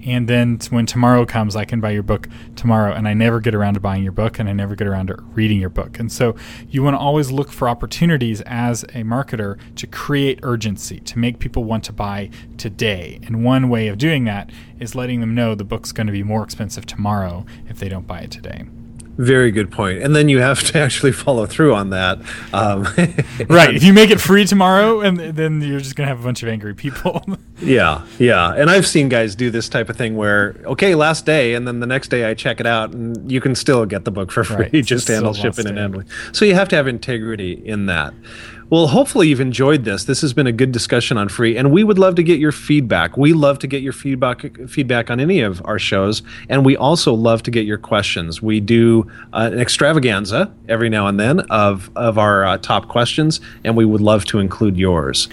and 0.06 0.28
then 0.28 0.58
when 0.70 0.86
tomorrow 0.86 1.26
comes, 1.26 1.56
I 1.56 1.64
can 1.64 1.80
buy 1.80 1.90
your 1.90 2.04
book 2.04 2.28
tomorrow, 2.54 2.92
and 2.92 3.08
I 3.08 3.14
never 3.14 3.40
get 3.40 3.54
around 3.54 3.74
to 3.74 3.80
buying 3.80 4.04
your 4.04 4.12
book, 4.12 4.38
and 4.38 4.48
I 4.48 4.52
never 4.52 4.76
get 4.76 4.86
around 4.86 5.08
to 5.08 5.16
reading 5.32 5.58
your 5.58 5.68
book. 5.68 5.98
And 5.98 6.10
so 6.10 6.36
you 6.68 6.82
want 6.82 6.94
to 6.94 6.98
always 6.98 7.32
look 7.32 7.50
for 7.50 7.68
opportunities 7.68 8.40
as 8.42 8.84
a 8.84 9.02
marketer 9.02 9.58
to 9.74 9.86
create 9.86 10.38
urgency, 10.42 11.00
to 11.00 11.18
make 11.18 11.40
people 11.40 11.64
want 11.64 11.82
to 11.84 11.92
buy 11.92 12.30
today. 12.56 13.18
And 13.24 13.44
one 13.44 13.68
way 13.68 13.88
of 13.88 13.98
doing 13.98 14.24
that 14.24 14.50
is 14.78 14.94
letting 14.94 15.20
them 15.20 15.34
know 15.34 15.54
the 15.54 15.64
book's 15.64 15.90
going 15.90 16.06
to 16.06 16.12
be 16.12 16.22
more 16.22 16.44
expensive 16.44 16.86
tomorrow 16.86 17.44
if 17.68 17.78
they 17.78 17.88
don't 17.88 18.06
buy 18.06 18.20
it 18.20 18.30
today. 18.30 18.64
Very 19.18 19.50
good 19.50 19.70
point. 19.70 20.02
And 20.02 20.14
then 20.14 20.28
you 20.28 20.40
have 20.40 20.62
to 20.64 20.78
actually 20.86 21.12
follow 21.12 21.46
through 21.46 21.74
on 21.74 21.90
that. 21.90 22.18
Um, 22.52 22.82
right. 23.48 23.74
If 23.74 23.82
you 23.82 23.92
make 23.92 24.10
it 24.10 24.20
free 24.20 24.44
tomorrow, 24.44 25.00
and 25.00 25.18
then 25.18 25.62
you're 25.62 25.80
just 25.80 25.96
going 25.96 26.06
to 26.06 26.14
have 26.14 26.20
a 26.20 26.24
bunch 26.24 26.42
of 26.42 26.48
angry 26.48 26.74
people. 26.74 27.24
yeah. 27.60 28.04
Yeah. 28.18 28.52
And 28.54 28.70
I've 28.70 28.86
seen 28.86 29.08
guys 29.08 29.34
do 29.34 29.50
this 29.50 29.68
type 29.68 29.88
of 29.88 29.96
thing 29.96 30.16
where, 30.16 30.56
okay, 30.64 30.94
last 30.94 31.24
day, 31.24 31.54
and 31.54 31.66
then 31.66 31.80
the 31.80 31.86
next 31.86 32.08
day 32.08 32.28
I 32.28 32.34
check 32.34 32.60
it 32.60 32.66
out, 32.66 32.92
and 32.92 33.30
you 33.30 33.40
can 33.40 33.54
still 33.54 33.86
get 33.86 34.04
the 34.04 34.10
book 34.10 34.30
for 34.30 34.44
free. 34.44 34.68
Right. 34.72 34.84
Just 34.84 35.08
handle 35.08 35.32
shipping 35.32 35.66
and 35.66 35.78
handling. 35.78 36.08
So 36.32 36.44
you 36.44 36.54
have 36.54 36.68
to 36.68 36.76
have 36.76 36.86
integrity 36.86 37.52
in 37.52 37.86
that. 37.86 38.12
Well, 38.68 38.88
hopefully 38.88 39.28
you've 39.28 39.40
enjoyed 39.40 39.84
this. 39.84 40.02
This 40.02 40.20
has 40.22 40.32
been 40.32 40.48
a 40.48 40.52
good 40.52 40.72
discussion 40.72 41.16
on 41.16 41.28
free, 41.28 41.56
and 41.56 41.70
we 41.70 41.84
would 41.84 42.00
love 42.00 42.16
to 42.16 42.24
get 42.24 42.40
your 42.40 42.50
feedback. 42.50 43.16
We 43.16 43.32
love 43.32 43.60
to 43.60 43.68
get 43.68 43.80
your 43.80 43.92
feedback 43.92 44.44
feedback 44.68 45.08
on 45.08 45.20
any 45.20 45.40
of 45.40 45.64
our 45.64 45.78
shows, 45.78 46.24
and 46.48 46.64
we 46.64 46.76
also 46.76 47.14
love 47.14 47.44
to 47.44 47.52
get 47.52 47.64
your 47.64 47.78
questions. 47.78 48.42
We 48.42 48.58
do 48.58 49.08
uh, 49.32 49.50
an 49.52 49.60
extravaganza 49.60 50.52
every 50.68 50.88
now 50.88 51.06
and 51.06 51.20
then 51.20 51.40
of 51.48 51.90
of 51.94 52.18
our 52.18 52.44
uh, 52.44 52.58
top 52.58 52.88
questions, 52.88 53.40
and 53.62 53.76
we 53.76 53.84
would 53.84 54.00
love 54.00 54.24
to 54.26 54.40
include 54.40 54.76
yours. 54.76 55.28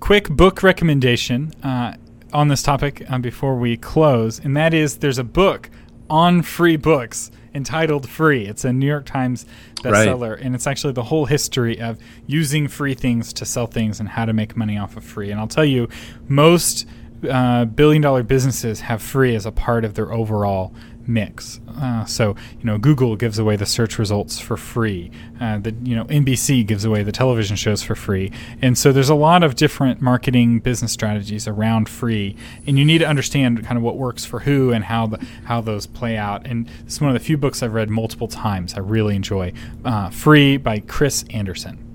Quick 0.00 0.30
book 0.30 0.62
recommendation 0.62 1.52
uh, 1.62 1.96
on 2.32 2.48
this 2.48 2.62
topic 2.62 3.04
uh, 3.10 3.18
before 3.18 3.56
we 3.56 3.76
close, 3.76 4.38
and 4.38 4.56
that 4.56 4.72
is 4.72 4.96
there's 4.96 5.18
a 5.18 5.24
book 5.24 5.68
on 6.08 6.40
free 6.40 6.76
books 6.76 7.30
entitled 7.54 8.08
Free. 8.08 8.46
It's 8.46 8.64
a 8.64 8.72
New 8.72 8.86
York 8.86 9.06
Times 9.06 9.46
bestseller, 9.76 10.32
right. 10.32 10.40
and 10.40 10.54
it's 10.54 10.66
actually 10.66 10.92
the 10.92 11.04
whole 11.04 11.26
history 11.26 11.80
of 11.80 11.98
using 12.26 12.68
free 12.68 12.94
things 12.94 13.32
to 13.34 13.44
sell 13.44 13.66
things 13.66 14.00
and 14.00 14.08
how 14.08 14.24
to 14.24 14.32
make 14.32 14.56
money 14.56 14.78
off 14.78 14.96
of 14.96 15.04
free. 15.04 15.30
And 15.30 15.40
I'll 15.40 15.48
tell 15.48 15.64
you, 15.64 15.88
most 16.28 16.86
uh, 17.28 17.64
billion 17.66 18.02
dollar 18.02 18.22
businesses 18.22 18.80
have 18.80 19.02
free 19.02 19.34
as 19.34 19.46
a 19.46 19.52
part 19.52 19.84
of 19.84 19.94
their 19.94 20.12
overall 20.12 20.74
mix. 21.12 21.60
Uh, 21.80 22.04
so 22.04 22.36
you 22.58 22.64
know, 22.64 22.78
Google 22.78 23.16
gives 23.16 23.38
away 23.38 23.56
the 23.56 23.66
search 23.66 23.98
results 23.98 24.38
for 24.38 24.56
free. 24.56 25.10
Uh, 25.40 25.58
the 25.58 25.74
you 25.82 25.96
know 25.96 26.04
NBC 26.04 26.66
gives 26.66 26.84
away 26.84 27.02
the 27.02 27.12
television 27.12 27.56
shows 27.56 27.82
for 27.82 27.94
free, 27.94 28.32
and 28.62 28.76
so 28.76 28.92
there's 28.92 29.08
a 29.08 29.14
lot 29.14 29.42
of 29.42 29.56
different 29.56 30.00
marketing 30.00 30.60
business 30.60 30.92
strategies 30.92 31.46
around 31.46 31.88
free, 31.88 32.36
and 32.66 32.78
you 32.78 32.84
need 32.84 32.98
to 32.98 33.06
understand 33.06 33.64
kind 33.64 33.76
of 33.76 33.82
what 33.82 33.96
works 33.96 34.24
for 34.24 34.40
who 34.40 34.72
and 34.72 34.84
how 34.84 35.06
the 35.06 35.26
how 35.44 35.60
those 35.60 35.86
play 35.86 36.16
out. 36.16 36.46
And 36.46 36.66
this 36.84 36.94
is 36.94 37.00
one 37.00 37.10
of 37.10 37.14
the 37.14 37.24
few 37.24 37.36
books 37.36 37.62
I've 37.62 37.74
read 37.74 37.90
multiple 37.90 38.28
times. 38.28 38.74
I 38.74 38.80
really 38.80 39.16
enjoy. 39.16 39.52
Uh, 39.84 40.10
free 40.10 40.56
by 40.56 40.80
Chris 40.80 41.24
Anderson. 41.30 41.86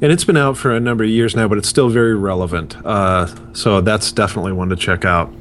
And 0.00 0.12
it's 0.12 0.24
been 0.24 0.36
out 0.36 0.56
for 0.56 0.72
a 0.72 0.78
number 0.78 1.02
of 1.02 1.10
years 1.10 1.34
now, 1.34 1.48
but 1.48 1.58
it's 1.58 1.68
still 1.68 1.88
very 1.88 2.14
relevant. 2.14 2.76
Uh, 2.84 3.26
so 3.52 3.80
that's 3.80 4.12
definitely 4.12 4.52
one 4.52 4.68
to 4.68 4.76
check 4.76 5.04
out. 5.04 5.32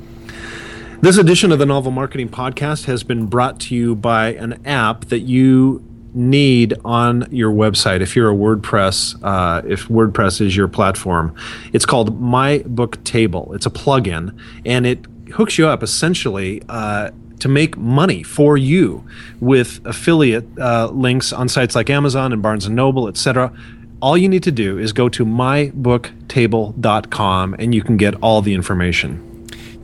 This 0.99 1.19
edition 1.19 1.51
of 1.51 1.59
the 1.59 1.65
Novel 1.67 1.91
Marketing 1.91 2.27
Podcast 2.27 2.85
has 2.85 3.03
been 3.03 3.27
brought 3.27 3.59
to 3.61 3.75
you 3.75 3.95
by 3.95 4.33
an 4.33 4.59
app 4.65 5.05
that 5.05 5.19
you 5.19 5.83
need 6.15 6.73
on 6.83 7.27
your 7.29 7.51
website 7.51 8.01
if 8.01 8.15
you're 8.15 8.31
a 8.31 8.35
WordPress, 8.35 9.15
uh, 9.21 9.61
if 9.67 9.89
WordPress 9.89 10.41
is 10.41 10.57
your 10.57 10.67
platform. 10.67 11.35
It's 11.71 11.85
called 11.85 12.19
My 12.19 12.63
Book 12.65 13.03
Table. 13.03 13.53
It's 13.53 13.67
a 13.67 13.69
plugin, 13.69 14.35
and 14.65 14.87
it 14.87 15.05
hooks 15.33 15.59
you 15.59 15.67
up 15.67 15.83
essentially. 15.83 16.63
Uh, 16.67 17.11
to 17.39 17.47
make 17.47 17.77
money 17.77 18.23
for 18.23 18.57
you 18.57 19.05
with 19.39 19.79
affiliate 19.85 20.43
uh, 20.57 20.87
links 20.87 21.31
on 21.31 21.47
sites 21.47 21.75
like 21.75 21.87
Amazon 21.87 22.33
and 22.33 22.41
Barnes 22.41 22.65
and 22.65 22.75
Noble, 22.75 23.07
etc. 23.07 23.53
All 24.01 24.17
you 24.17 24.27
need 24.27 24.41
to 24.41 24.51
do 24.51 24.79
is 24.79 24.91
go 24.91 25.07
to 25.09 25.23
mybooktable.com 25.23 27.55
and 27.59 27.75
you 27.75 27.83
can 27.83 27.95
get 27.95 28.15
all 28.23 28.41
the 28.41 28.55
information. 28.55 29.36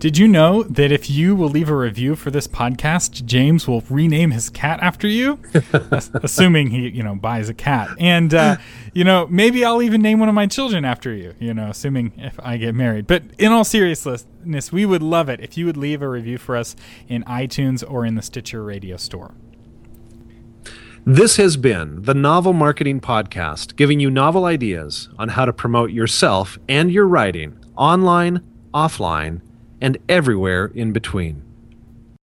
Did 0.03 0.17
you 0.17 0.27
know 0.27 0.63
that 0.63 0.91
if 0.91 1.09
you 1.09 1.33
will 1.33 1.47
leave 1.47 1.69
a 1.69 1.75
review 1.77 2.17
for 2.17 2.29
this 2.29 2.45
podcast, 2.45 3.23
James 3.23 3.69
will 3.69 3.85
rename 3.89 4.31
his 4.31 4.49
cat 4.49 4.81
after 4.81 5.07
you? 5.07 5.39
Assuming 6.15 6.71
he, 6.71 6.89
you 6.89 7.01
know, 7.01 7.15
buys 7.15 7.47
a 7.47 7.53
cat. 7.53 7.87
And, 7.97 8.33
uh, 8.33 8.57
you 8.93 9.05
know, 9.05 9.27
maybe 9.29 9.63
I'll 9.63 9.81
even 9.81 10.01
name 10.01 10.19
one 10.19 10.27
of 10.27 10.35
my 10.35 10.45
children 10.45 10.83
after 10.83 11.13
you, 11.13 11.35
you 11.39 11.53
know, 11.53 11.69
assuming 11.69 12.11
if 12.17 12.37
I 12.43 12.57
get 12.57 12.75
married. 12.75 13.07
But 13.07 13.23
in 13.37 13.53
all 13.53 13.63
seriousness, 13.63 14.25
we 14.73 14.85
would 14.85 15.01
love 15.01 15.29
it 15.29 15.39
if 15.39 15.57
you 15.57 15.65
would 15.67 15.77
leave 15.77 16.01
a 16.01 16.09
review 16.09 16.37
for 16.37 16.57
us 16.57 16.75
in 17.07 17.23
iTunes 17.23 17.81
or 17.89 18.05
in 18.05 18.15
the 18.15 18.21
Stitcher 18.21 18.61
radio 18.61 18.97
store. 18.97 19.33
This 21.05 21.37
has 21.37 21.55
been 21.55 22.01
the 22.01 22.13
Novel 22.13 22.51
Marketing 22.51 22.99
Podcast, 22.99 23.77
giving 23.77 24.01
you 24.01 24.11
novel 24.11 24.43
ideas 24.43 25.07
on 25.17 25.29
how 25.29 25.45
to 25.45 25.53
promote 25.53 25.91
yourself 25.91 26.57
and 26.67 26.91
your 26.91 27.07
writing 27.07 27.57
online, 27.77 28.45
offline, 28.73 29.39
and 29.83 29.97
everywhere 30.07 30.71
in 30.73 30.93
between. 30.93 31.43